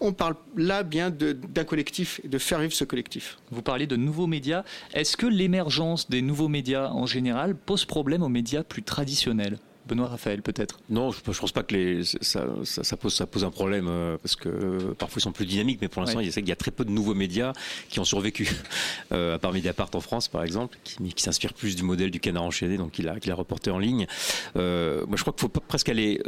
[0.00, 3.38] on parle là bien d'un collectif, de faire vivre ce collectif.
[3.50, 4.64] Vous parlez de nouveaux médias.
[4.92, 9.58] Est-ce que l'émergence des nouveaux médias en général pose problème aux médias plus traditionnels?
[9.86, 10.80] Benoît Raphaël, peut-être?
[10.88, 13.86] Non, je ne pense pas que les, ça, ça, ça, pose, ça pose un problème,
[13.88, 16.26] euh, parce que euh, parfois ils sont plus dynamiques, mais pour l'instant, ouais.
[16.26, 17.52] il y a très peu de nouveaux médias
[17.90, 18.48] qui ont survécu,
[19.12, 22.18] euh, à part Mediapart en France, par exemple, qui, qui s'inspire plus du modèle du
[22.18, 24.06] canard enchaîné, donc il a, reporté en ligne.
[24.54, 26.20] Moi, je crois qu'il faut presque aller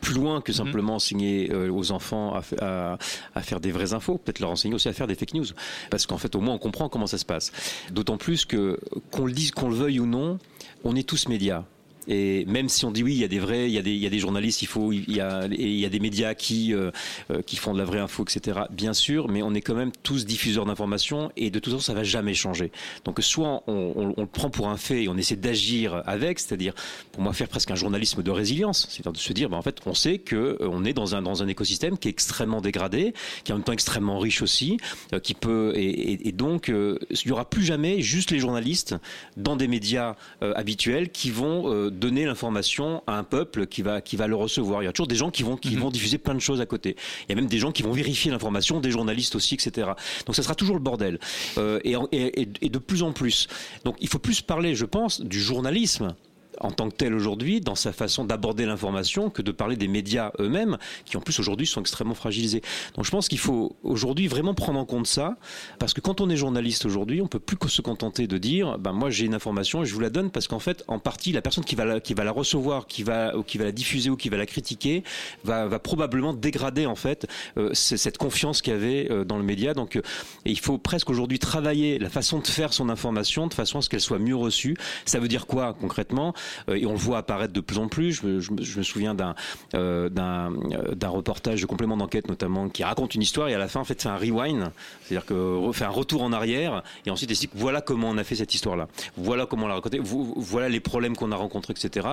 [0.00, 0.96] plus loin que simplement mm-hmm.
[0.96, 2.98] enseigner aux enfants à, à,
[3.34, 5.46] à, faire des vraies infos, peut-être leur enseigner aussi à faire des fake news,
[5.90, 7.52] parce qu'en fait, au moins, on comprend comment ça se passe.
[7.92, 8.78] D'autant plus que,
[9.10, 10.38] qu'on le dise, qu'on le veuille ou non,
[10.82, 11.64] on est tous médias
[12.08, 13.92] Et même si on dit oui, il y a des vrais, il y a des,
[13.92, 16.34] il y a des journalistes, il faut, il y a, il y a des médias
[16.34, 16.90] qui, euh,
[17.30, 18.60] euh, qui font de la vraie info, etc.
[18.70, 21.94] Bien sûr, mais on est quand même tous diffuseurs d'informations et de toute façon, ça
[21.94, 22.72] va jamais changer.
[23.04, 26.38] Donc, soit on, on, on le prend pour un fait et on essaie d'agir avec,
[26.38, 26.74] c'est-à-dire,
[27.12, 29.80] pour moi, faire presque un journalisme de résilience, c'est-à-dire de se dire, ben, en fait,
[29.86, 33.14] on sait que euh, on est dans un dans un écosystème qui est extrêmement dégradé,
[33.44, 34.78] qui est en même temps extrêmement riche aussi,
[35.12, 38.38] euh, qui peut et, et, et donc euh, il n'y aura plus jamais juste les
[38.38, 38.96] journalistes
[39.36, 44.16] dans des médias euh, habituels qui vont donner l'information à un peuple qui va qui
[44.16, 44.82] va le recevoir.
[44.82, 46.66] Il y a toujours des gens qui vont qui vont diffuser plein de choses à
[46.66, 46.96] côté.
[47.28, 49.90] Il y a même des gens qui vont vérifier l'information, des journalistes aussi, etc.
[50.26, 51.18] Donc ça sera toujours le bordel
[51.58, 53.48] Euh, et- et de plus en plus.
[53.84, 56.14] Donc il faut plus parler, je pense, du journalisme
[56.60, 60.32] en tant que tel aujourd'hui dans sa façon d'aborder l'information que de parler des médias
[60.38, 62.62] eux-mêmes qui en plus aujourd'hui sont extrêmement fragilisés.
[62.96, 65.36] Donc je pense qu'il faut aujourd'hui vraiment prendre en compte ça
[65.78, 68.78] parce que quand on est journaliste aujourd'hui, on peut plus que se contenter de dire
[68.78, 71.32] ben moi j'ai une information et je vous la donne parce qu'en fait en partie
[71.32, 73.72] la personne qui va la, qui va la recevoir, qui va ou qui va la
[73.72, 75.02] diffuser ou qui va la critiquer
[75.44, 79.44] va, va probablement dégrader en fait euh, cette confiance qu'il y avait euh, dans le
[79.44, 79.74] média.
[79.74, 80.02] Donc euh,
[80.44, 83.82] et il faut presque aujourd'hui travailler la façon de faire son information de façon à
[83.82, 84.76] ce qu'elle soit mieux reçue.
[85.04, 86.34] Ça veut dire quoi concrètement?
[86.72, 88.12] Et on le voit apparaître de plus en plus.
[88.12, 89.34] Je, me- je me- souviens d'un
[89.74, 93.68] euh, euh, d'un reportage de complément d'enquête notamment qui raconte une histoire et à la
[93.68, 94.70] fin en fait fait un rewind,
[95.04, 95.34] c'est-à-dire que
[95.72, 98.88] fait un retour en arrière et ensuite explique voilà comment on a fait cette histoire-là,
[99.16, 102.08] voilà comment on l'a raconté, Vo- voilà les problèmes qu'on a rencontrés, etc.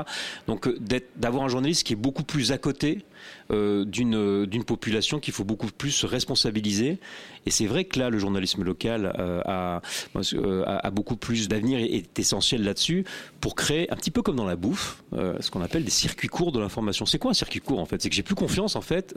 [0.47, 0.77] Donc euh,
[1.15, 3.03] d'avoir un journaliste qui est beaucoup plus à côté
[3.51, 6.99] euh, d'une population qu'il faut beaucoup plus se responsabiliser.
[7.47, 9.81] Et c'est vrai que là, le journalisme local euh, a,
[10.33, 13.05] euh, a, a beaucoup plus d'avenir et est essentiel là-dessus
[13.39, 16.27] pour créer un petit peu comme dans la bouffe, euh, ce qu'on appelle des circuits
[16.27, 17.05] courts de l'information.
[17.05, 18.01] C'est quoi un circuit court en fait?
[18.01, 19.15] C'est que j'ai plus confiance en fait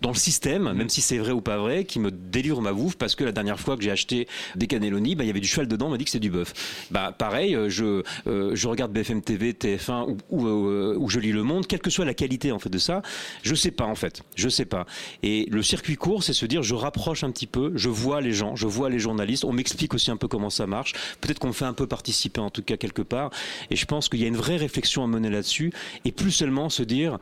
[0.00, 2.96] dans le système, même si c'est vrai ou pas vrai, qui me délivre ma bouffe
[2.96, 5.48] parce que la dernière fois que j'ai acheté des cannelloni, bah, il y avait du
[5.48, 6.86] cheval dedans, on m'a dit que c'est du bœuf.
[6.92, 11.66] Bah pareil, je je regarde BFM TV, TF1 ou, ou, ou je lis Le Monde,
[11.66, 13.02] quelle que soit la qualité en fait de ça,
[13.42, 14.86] je sais pas en fait, je sais pas.
[15.24, 18.32] Et le circuit court, c'est se dire je rapproche un petit peu, je vois les
[18.32, 21.48] gens, je vois les journalistes, on m'explique aussi un peu comment ça marche, peut-être qu'on
[21.48, 23.30] me fait un peu participer en tout cas quelque part.
[23.70, 25.72] Et je pense qu'il y a une vraie réflexion à mener là-dessus
[26.04, 27.18] et plus seulement se dire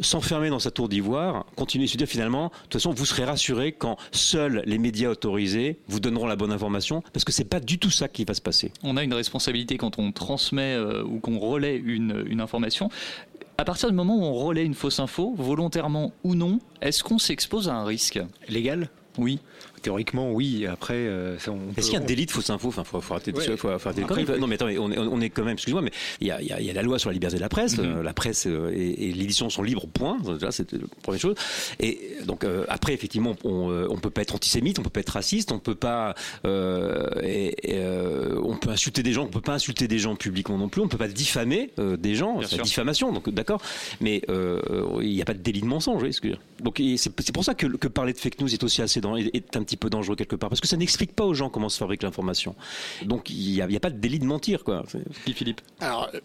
[0.00, 3.24] s'enfermer dans sa tour d'ivoire, continuer à se dire finalement, de toute façon, vous serez
[3.24, 7.60] rassuré quand seuls les médias autorisés vous donneront la bonne information, parce que c'est pas
[7.60, 8.72] du tout ça qui va se passer.
[8.82, 12.90] On a une responsabilité quand on transmet euh, ou qu'on relaie une, une information.
[13.58, 17.18] À partir du moment où on relaie une fausse info, volontairement ou non, est-ce qu'on
[17.18, 18.20] s'expose à un risque?
[18.48, 18.90] Légal?
[19.16, 19.38] Oui.
[19.86, 20.66] Théoriquement, oui.
[20.66, 22.66] Après, euh, ça, on peut- Est-ce qu'il y a un délit de fausse info?
[22.68, 23.56] Enfin, faut, faut arrêter Ouais.
[23.56, 25.92] faut, arrêter Après, Non, mais attends, mais on est, on est quand même, excuse-moi, mais
[26.20, 27.40] il y a, il y a- il y a la loi sur la liberté de
[27.40, 27.78] la presse.
[27.78, 27.84] Mhm.
[27.98, 30.18] euh, La presse euh, et, et l'édition sont libres, point.
[30.26, 31.36] Déjà, c'est la première chose.
[31.78, 35.10] Et donc, euh, après, effectivement, on, on peut pas être antisémite, on peut pas être
[35.10, 36.14] raciste, on peut pas,
[36.44, 40.16] euh, et, et, euh, on peut insulter des gens, on peut pas insulter des gens
[40.16, 43.60] publiquement non plus, on peut pas diffamer des gens, c'est diffamation, donc d'accord.
[44.00, 46.38] Mais il n'y a pas de délit de mensonge, vous voyez ce que je veux
[46.38, 46.44] dire.
[46.62, 49.34] Donc, c'est pour ça que, que parler de fake news est aussi assez dan- est-
[49.34, 51.68] est un petit peu dangereux quelque part, parce que ça n'explique pas aux gens comment
[51.68, 52.54] se fabrique l'information.
[53.04, 54.84] Donc, il n'y a, il y a pas de délit de mentir, quoi.
[55.34, 56.20] Philippe Alors, euh,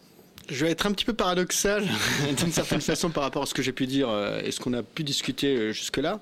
[0.51, 1.87] je vais être un petit peu paradoxal
[2.37, 4.73] d'une certaine façon par rapport à ce que j'ai pu dire euh, et ce qu'on
[4.73, 6.19] a pu discuter euh, jusque-là.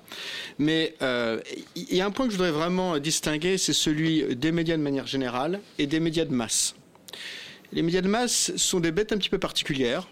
[0.58, 1.40] Mais euh,
[1.74, 4.82] il y a un point que je voudrais vraiment distinguer, c'est celui des médias de
[4.82, 6.74] manière générale et des médias de masse.
[7.72, 10.08] Les médias de masse sont des bêtes un petit peu particulières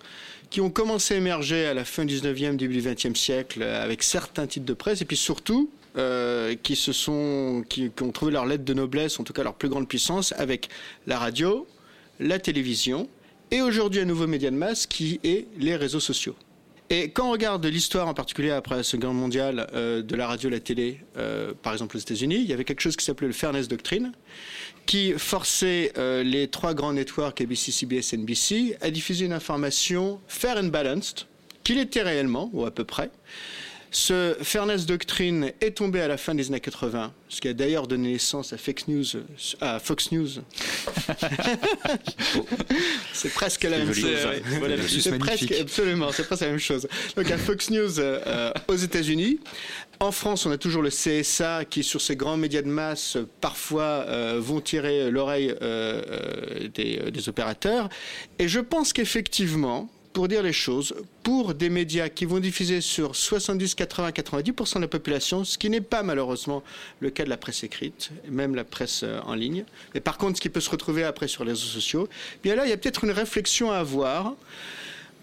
[0.50, 4.02] qui ont commencé à émerger à la fin du 19e, début du 20e siècle avec
[4.02, 8.47] certains titres de presse et puis surtout euh, qui se sont qui, ont trouvé leur
[8.47, 10.68] lettre de noblesse, en tout cas leur plus grande puissance avec
[11.07, 11.66] la radio,
[12.20, 13.09] la télévision
[13.51, 16.36] et aujourd'hui un nouveau média de masse qui est les réseaux sociaux.
[16.91, 20.26] Et quand on regarde l'histoire en particulier après la Seconde Guerre mondiale euh, de la
[20.26, 23.26] radio la télé, euh, par exemple aux États-Unis, il y avait quelque chose qui s'appelait
[23.26, 24.12] le Fairness Doctrine,
[24.86, 25.93] qui forçait
[26.24, 31.26] les trois grands networks ABC, CBS, NBC à diffuser une information fair and balanced,
[31.62, 33.11] qu'il était réellement, ou à peu près.
[33.91, 37.86] Ce Fairness Doctrine est tombé à la fin des années 80, ce qui a d'ailleurs
[37.86, 39.05] donné naissance à Fox News.
[39.61, 40.28] À Fox News.
[43.14, 44.05] c'est presque la même chose.
[44.05, 44.43] Ouais.
[44.59, 46.86] Voilà, c'est presque, absolument, c'est presque la même chose.
[47.16, 49.41] Donc à Fox News euh, aux États-Unis.
[50.01, 54.05] En France, on a toujours le CSA qui, sur ces grands médias de masse, parfois
[54.07, 57.89] euh, vont tirer l'oreille des, euh, des opérateurs.
[58.39, 63.14] Et je pense qu'effectivement, pour dire les choses, pour des médias qui vont diffuser sur
[63.14, 66.64] 70, 80, 90% de la population, ce qui n'est pas malheureusement
[66.98, 69.64] le cas de la presse écrite, même la presse euh, en ligne.
[69.94, 72.08] Mais par contre, ce qui peut se retrouver après sur les réseaux sociaux,
[72.42, 74.34] bien là, il y a peut-être une réflexion à avoir,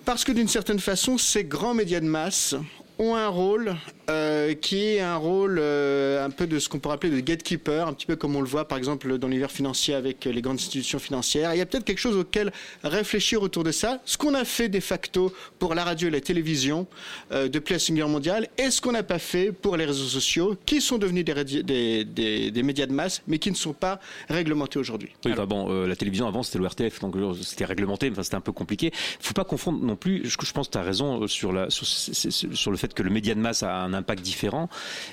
[0.06, 2.56] parce que d'une certaine façon, ces grands médias de masse
[3.00, 3.76] ont un rôle
[4.10, 7.88] euh, qui est un rôle euh, un peu de ce qu'on pourrait appeler de gatekeeper,
[7.88, 10.58] un petit peu comme on le voit par exemple dans l'univers financier avec les grandes
[10.58, 11.54] institutions financières.
[11.54, 12.52] il y a peut-être quelque chose auquel
[12.84, 14.00] réfléchir autour de ça.
[14.06, 16.88] Ce qu'on a fait de facto pour la radio et la télévision
[17.32, 20.06] euh, depuis la Seconde Guerre mondiale et ce qu'on n'a pas fait pour les réseaux
[20.06, 24.00] sociaux qui sont devenus des, des, des, médias de masse mais qui ne sont pas
[24.30, 25.12] réglementés aujourd'hui.
[25.26, 28.42] Oui, bon, euh, la télévision avant c'était l'ORTF, donc c'était réglementé, mais enfin, c'était un
[28.42, 28.88] peu compliqué.
[28.88, 31.52] Il ne faut pas confondre non plus, je, je pense que tu as raison sur,
[31.52, 34.70] la, sur, sur, le fait que le média de masse a un impact différent,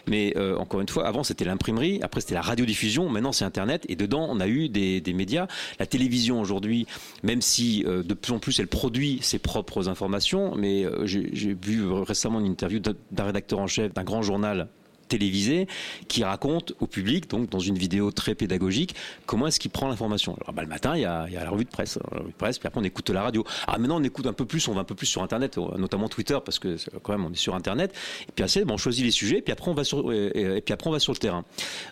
[0.08, 3.84] mais euh, encore une fois, avant c'était l'imprimerie, après c'était la radiodiffusion, maintenant c'est Internet,
[3.88, 5.46] et dedans on a eu des, médias.
[5.78, 6.86] La télévision aujourd'hui,
[7.22, 11.54] même si euh, de plus en plus elle produit ses propres informations, mais euh, j'ai
[11.54, 14.68] vu récemment une interview d'un rédacteur en chef d'un grand journal
[15.12, 15.66] télévisé
[16.08, 18.94] qui raconte au public, donc dans une vidéo très pédagogique,
[19.26, 20.36] comment est-ce qu'il prend l'information.
[20.40, 22.80] Alors bah, le matin, il y, a, la revue de presse, de presse, puis après
[22.80, 23.44] on écoute la radio.
[23.66, 26.08] Ah maintenant on écoute un peu plus, on va un peu plus sur Internet, notamment
[26.08, 27.94] Twitter, parce que quand même on est sur Internet.
[28.28, 30.72] Et puis assez, bon, on choisit les sujets, puis après on va sur, et, puis
[30.72, 31.44] après on va sur le terrain.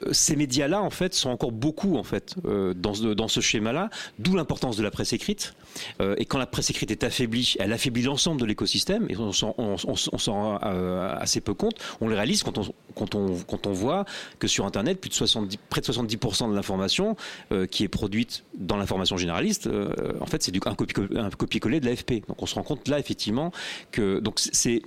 [0.06, 3.40] Euh, ces médias-là, en fait, sont encore beaucoup en fait euh, dans, ce, dans ce
[3.40, 5.54] schéma-là, d'où l'importance de la presse écrite.
[6.00, 9.32] Euh, et quand la presse écrite est affaiblie, elle affaiblit l'ensemble de l'écosystème, et on
[9.32, 11.74] s'en rend assez peu compte.
[12.00, 12.62] On le réalise quand on,
[12.94, 14.04] quand quand on, voit
[14.38, 17.16] que sur Internet, plus de 70, près de 70% de l'information
[17.52, 20.74] euh, qui est produite dans l'information généraliste, euh, en fait, c'est un
[21.30, 22.26] copier-coller de l'AFP.
[22.28, 23.52] Donc on se rend compte là, effectivement,
[23.90, 24.82] que donc c'est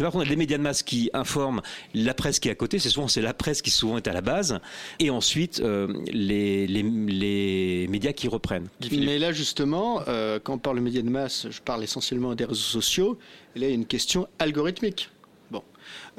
[0.00, 1.62] pas qu'on a des médias de masse qui informent
[1.94, 4.22] la presse qui est à côté, c'est souvent la presse qui souvent est à la
[4.22, 4.60] base,
[4.98, 8.68] et ensuite euh, les, les, les, médias qui reprennent.
[8.90, 10.02] Mais là, justement,
[10.42, 13.18] quand on parle de médias de masse, je parle essentiellement des réseaux sociaux,
[13.56, 15.10] là, il y a une question algorithmique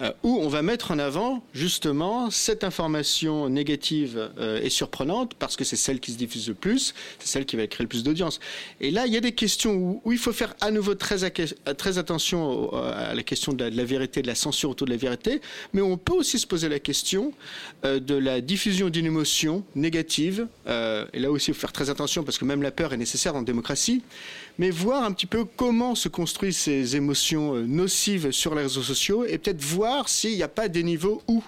[0.02, 5.56] euh, où on va mettre en avant justement cette information négative euh, et surprenante parce
[5.56, 8.04] que c'est celle qui se diffuse le plus, c'est celle qui va créer le plus
[8.04, 8.40] d'audience.
[8.80, 11.24] Et là, il y a des questions où, il faut faire à nouveau très,
[11.98, 15.42] attention à la question de la, vérité, de la censure autour de la vérité,
[15.74, 17.34] mais on peut aussi se poser la question
[17.86, 20.48] euh, de la diffusion d'une émotion négative.
[20.68, 23.36] Et là aussi, il faut faire très attention parce que même la peur est nécessaire
[23.36, 24.02] en démocratie
[24.58, 29.26] mais voir un petit peu comment se construisent ces émotions nocives sur les réseaux sociaux
[29.26, 31.44] et peut-être voir s'il n'y a pas des niveaux où.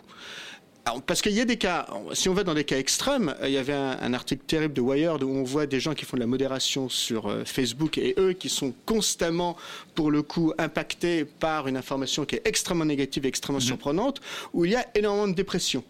[0.85, 3.47] Alors, parce qu'il y a des cas, si on va dans des cas extrêmes, euh,
[3.47, 6.03] il y avait un, un, article terrible de Wired où on voit des gens qui
[6.03, 9.55] font de la modération sur euh, Facebook et eux qui sont constamment,
[9.95, 13.61] pour le coup, impactés par une information qui est extrêmement négative et extrêmement mmh.
[13.61, 14.19] surprenante,
[14.51, 15.85] où il y a énormément de dépression.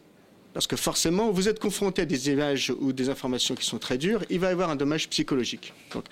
[0.54, 3.97] Parce que forcément, vous êtes confronté à des images ou des informations qui sont très
[3.97, 5.74] dures, il va y avoir un dommage psychologique.
[5.91, 6.06] Donc,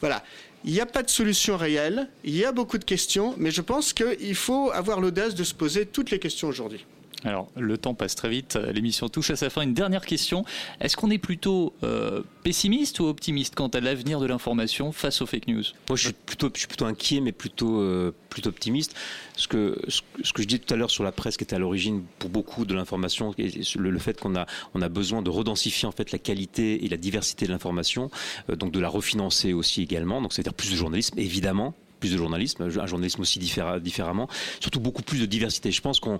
[0.00, 0.24] voilà.
[0.64, 3.60] Il n'y a pas de solution réelle, il y a beaucoup de questions, mais je
[3.60, 6.86] pense qu'il faut avoir l'audace de se poser toutes les questions aujourd'hui.
[7.24, 9.62] Alors, le temps passe très vite, l'émission touche à sa fin.
[9.62, 10.44] Une dernière question.
[10.80, 15.26] Est-ce qu'on est plutôt euh, pessimiste ou optimiste quant à l'avenir de l'information face aux
[15.26, 15.62] fake news?
[15.88, 18.94] Moi, je suis plutôt, inquiet, mais plutôt, euh, plutôt optimiste.
[19.36, 21.58] Ce que, ce que je dis tout à l'heure sur la presse qui est à
[21.58, 25.88] l'origine pour beaucoup de l'information, le, le fait qu'on a, on a besoin de redensifier
[25.88, 28.10] en fait la qualité et la diversité de l'information,
[28.50, 30.20] euh, donc de la refinancer aussi également.
[30.20, 31.74] Donc, c'est-à-dire plus de journalisme, évidemment,
[32.04, 34.28] plus de journalisme, un journalisme aussi différemment,
[34.60, 35.70] surtout beaucoup plus de diversité.
[35.70, 36.18] Je pense qu'on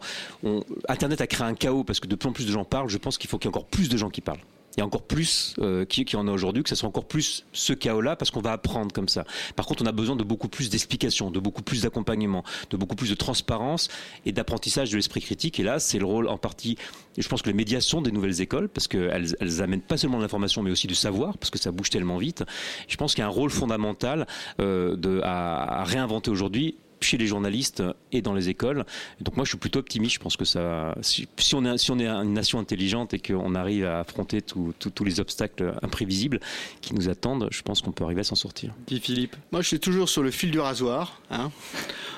[0.88, 2.88] Internet a créé un chaos parce que de plus en plus de gens parlent.
[2.88, 4.40] Je pense qu'il faut qu'il y ait encore plus de gens qui parlent
[4.76, 7.06] il y a encore plus euh, qui, qui en a aujourd'hui, que ce soit encore
[7.06, 9.24] plus ce chaos-là, parce qu'on va apprendre comme ça.
[9.56, 12.96] Par contre, on a besoin de beaucoup plus d'explications, de beaucoup plus d'accompagnement, de beaucoup
[12.96, 13.88] plus de transparence
[14.26, 15.60] et d'apprentissage de l'esprit critique.
[15.60, 16.76] Et là, c'est le rôle en partie.
[17.16, 20.16] Je pense que les médias sont des nouvelles écoles parce qu'elles elles amènent pas seulement
[20.18, 22.44] de l'information, mais aussi du savoir, parce que ça bouge tellement vite.
[22.88, 24.26] Je pense qu'il y a un rôle fondamental
[24.60, 27.82] euh, de, à, à réinventer aujourd'hui chez les journalistes
[28.12, 28.84] et dans les écoles.
[29.20, 30.14] Donc moi, je suis plutôt optimiste.
[30.14, 33.18] Je pense que ça, si, si on est, si on est une nation intelligente et
[33.18, 36.40] qu'on arrive à affronter tous les obstacles imprévisibles
[36.80, 38.72] qui nous attendent, je pense qu'on peut arriver à s'en sortir.
[38.86, 41.20] Puis Philippe Moi, je suis toujours sur le fil du rasoir.
[41.30, 41.50] Hein.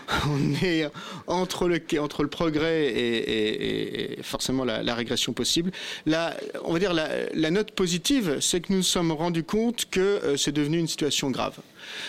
[0.29, 0.89] on est
[1.27, 5.71] entre le, progrès et, forcément la, régression possible.
[6.05, 10.01] La, on va dire la, note positive, c'est que nous nous sommes rendus compte que
[10.01, 11.59] euh, c'est devenu une situation grave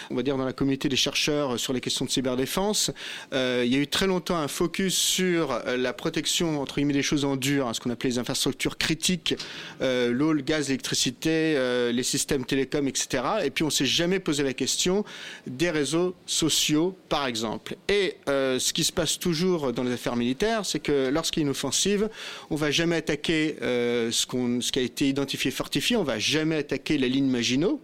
[0.09, 2.91] on va dire dans la communauté des chercheurs sur les questions de cyberdéfense.
[3.33, 6.93] Euh, il y a eu très longtemps un focus sur euh, la protection entre guillemets
[6.93, 9.35] des choses en dur, hein, ce qu'on appelait les infrastructures critiques,
[9.81, 13.23] euh, l'eau, le gaz, l'électricité, euh, les systèmes télécoms, etc.
[13.43, 15.03] Et puis on s'est jamais posé la question
[15.45, 17.75] des réseaux sociaux, par exemple.
[17.89, 21.43] Et euh, ce qui se passe toujours dans les affaires militaires, c'est que lorsqu'il y
[21.43, 22.09] a une offensive,
[22.49, 26.57] on va jamais attaquer euh, ce, qu'on, qui a été identifié fortifié, on va jamais
[26.57, 27.79] attaquer la ligne Maginot,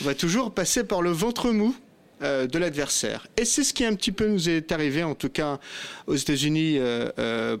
[0.00, 1.74] on va toujours passer par le ventre mou
[2.22, 3.26] euh, de l'adversaire.
[3.36, 5.58] Et c'est ce qui un petit peu nous est arrivé, en tout cas
[6.06, 6.78] aux États-Unis,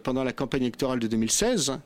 [0.04, 1.78] pendant la campagne électorale de 2016.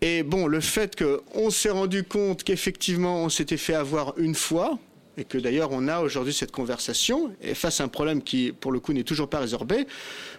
[0.00, 4.78] Et bon, le fait qu'on s'est rendu compte qu'effectivement on s'était fait avoir une fois,
[5.20, 8.72] et que d'ailleurs on a aujourd'hui cette conversation, et face à un problème qui, pour
[8.72, 9.86] le coup, n'est toujours pas résorbé,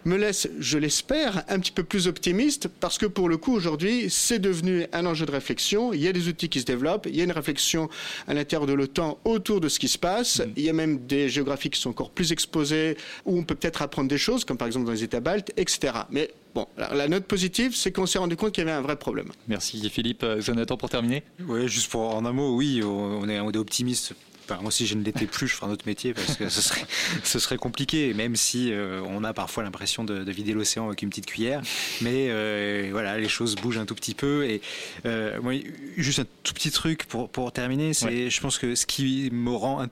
[0.05, 4.09] me laisse, je l'espère, un petit peu plus optimiste, parce que pour le coup, aujourd'hui,
[4.09, 5.93] c'est devenu un enjeu de réflexion.
[5.93, 7.89] Il y a des outils qui se développent, il y a une réflexion
[8.27, 10.39] à l'intérieur de l'OTAN autour de ce qui se passe.
[10.39, 10.51] Mm.
[10.57, 13.84] Il y a même des géographies qui sont encore plus exposées, où on peut peut-être
[13.84, 15.93] apprendre des choses, comme par exemple dans les États baltes, etc.
[16.09, 18.97] Mais Bon, la, note positive, c'est qu'on s'est rendu compte qu'il y avait un vrai
[18.97, 19.29] problème.
[19.47, 20.23] Merci Philippe.
[20.23, 23.57] Euh, Jonathan, pour terminer Oui, juste pour en un mot, oui, on est, on est
[23.57, 24.13] optimiste
[24.61, 26.85] moi, si je ne l'étais plus, je ferais un autre métier parce que ce serait,
[27.23, 31.09] ce serait compliqué, même si euh, on a parfois l'impression de, vider l'océan avec une
[31.09, 31.61] petite cuillère.
[32.01, 34.45] Mais euh, voilà, les choses bougent un tout petit peu.
[34.45, 34.61] Et
[35.05, 35.53] euh, moi,
[35.97, 39.51] juste un tout petit truc pour, pour terminer, c'est, je pense que ce qui me
[39.51, 39.85] rend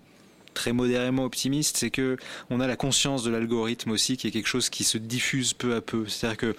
[0.53, 2.17] très modérément optimiste, c'est que
[2.49, 5.75] on a la conscience de l'algorithme aussi, qui est quelque chose qui se diffuse peu
[5.75, 6.07] à peu.
[6.07, 6.55] C'est-à-dire que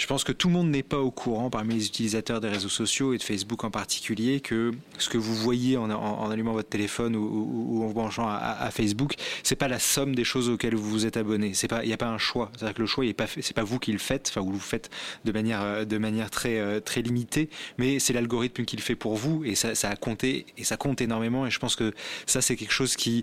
[0.00, 2.70] je pense que tout le monde n'est pas au courant parmi les utilisateurs des réseaux
[2.70, 7.16] sociaux et de Facebook en particulier que ce que vous voyez en, allumant votre téléphone
[7.16, 11.04] ou, en branchant à, à Facebook, c'est pas la somme des choses auxquelles vous vous
[11.04, 11.52] êtes abonné.
[11.52, 12.50] C'est pas, il n'y a pas un choix.
[12.56, 14.28] C'est-à-dire que le choix, pas, c'est pas vous qui le faites.
[14.30, 14.88] Enfin, vous le faites
[15.26, 19.16] de manière, de manière très, euh, très limitée, mais c'est l'algorithme qui le fait pour
[19.16, 21.46] vous et ça, ça a compté et ça compte énormément.
[21.46, 21.92] Et je pense que
[22.24, 23.22] ça, c'est quelque chose qui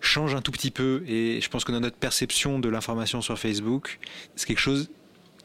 [0.00, 1.04] change un tout petit peu.
[1.06, 3.98] Et je pense que dans notre perception de l'information sur Facebook,
[4.36, 4.88] c'est quelque chose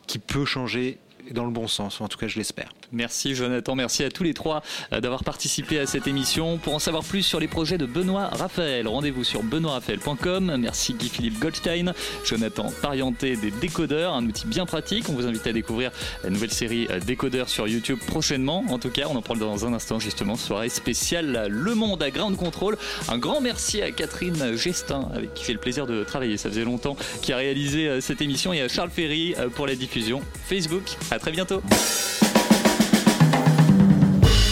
[0.09, 0.97] qui peut changer
[1.29, 2.71] dans le bon sens, en tout cas je l'espère.
[2.91, 4.63] Merci Jonathan, merci à tous les trois
[4.93, 6.57] euh, d'avoir participé à cette émission.
[6.57, 10.57] Pour en savoir plus sur les projets de Benoît Raphaël, rendez-vous sur benoîtraphaël.com.
[10.57, 11.93] Merci Guy-Philippe Goldstein,
[12.25, 15.07] Jonathan Parienté des Décodeurs, un outil bien pratique.
[15.09, 15.91] On vous invite à découvrir
[16.23, 18.63] la nouvelle série euh, Décodeurs sur YouTube prochainement.
[18.69, 22.09] En tout cas, on en parle dans un instant justement, soirée spéciale Le Monde à
[22.09, 22.75] Ground Control.
[23.07, 26.65] Un grand merci à Catherine Gestin, avec qui j'ai le plaisir de travailler, ça faisait
[26.65, 30.83] longtemps, qui a réalisé euh, cette émission, et à Charles Ferry pour la diffusion Facebook.
[31.11, 31.61] À très bientôt.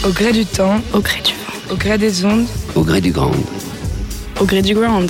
[0.04, 2.46] Au gré du temps, au gré du vent, au gré des ondes,
[2.76, 3.32] au gré du grand,
[4.40, 5.08] au gré du grand.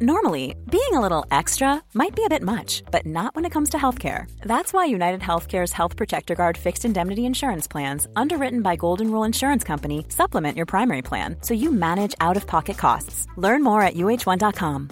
[0.00, 3.70] Normally, being a little extra might be a bit much, but not when it comes
[3.70, 4.26] to healthcare.
[4.46, 9.24] That's why United Healthcare's Health Protector Guard fixed indemnity insurance plans, underwritten by Golden Rule
[9.24, 13.26] Insurance Company, supplement your primary plan so you manage out of pocket costs.
[13.36, 14.90] Learn more at uh1.com.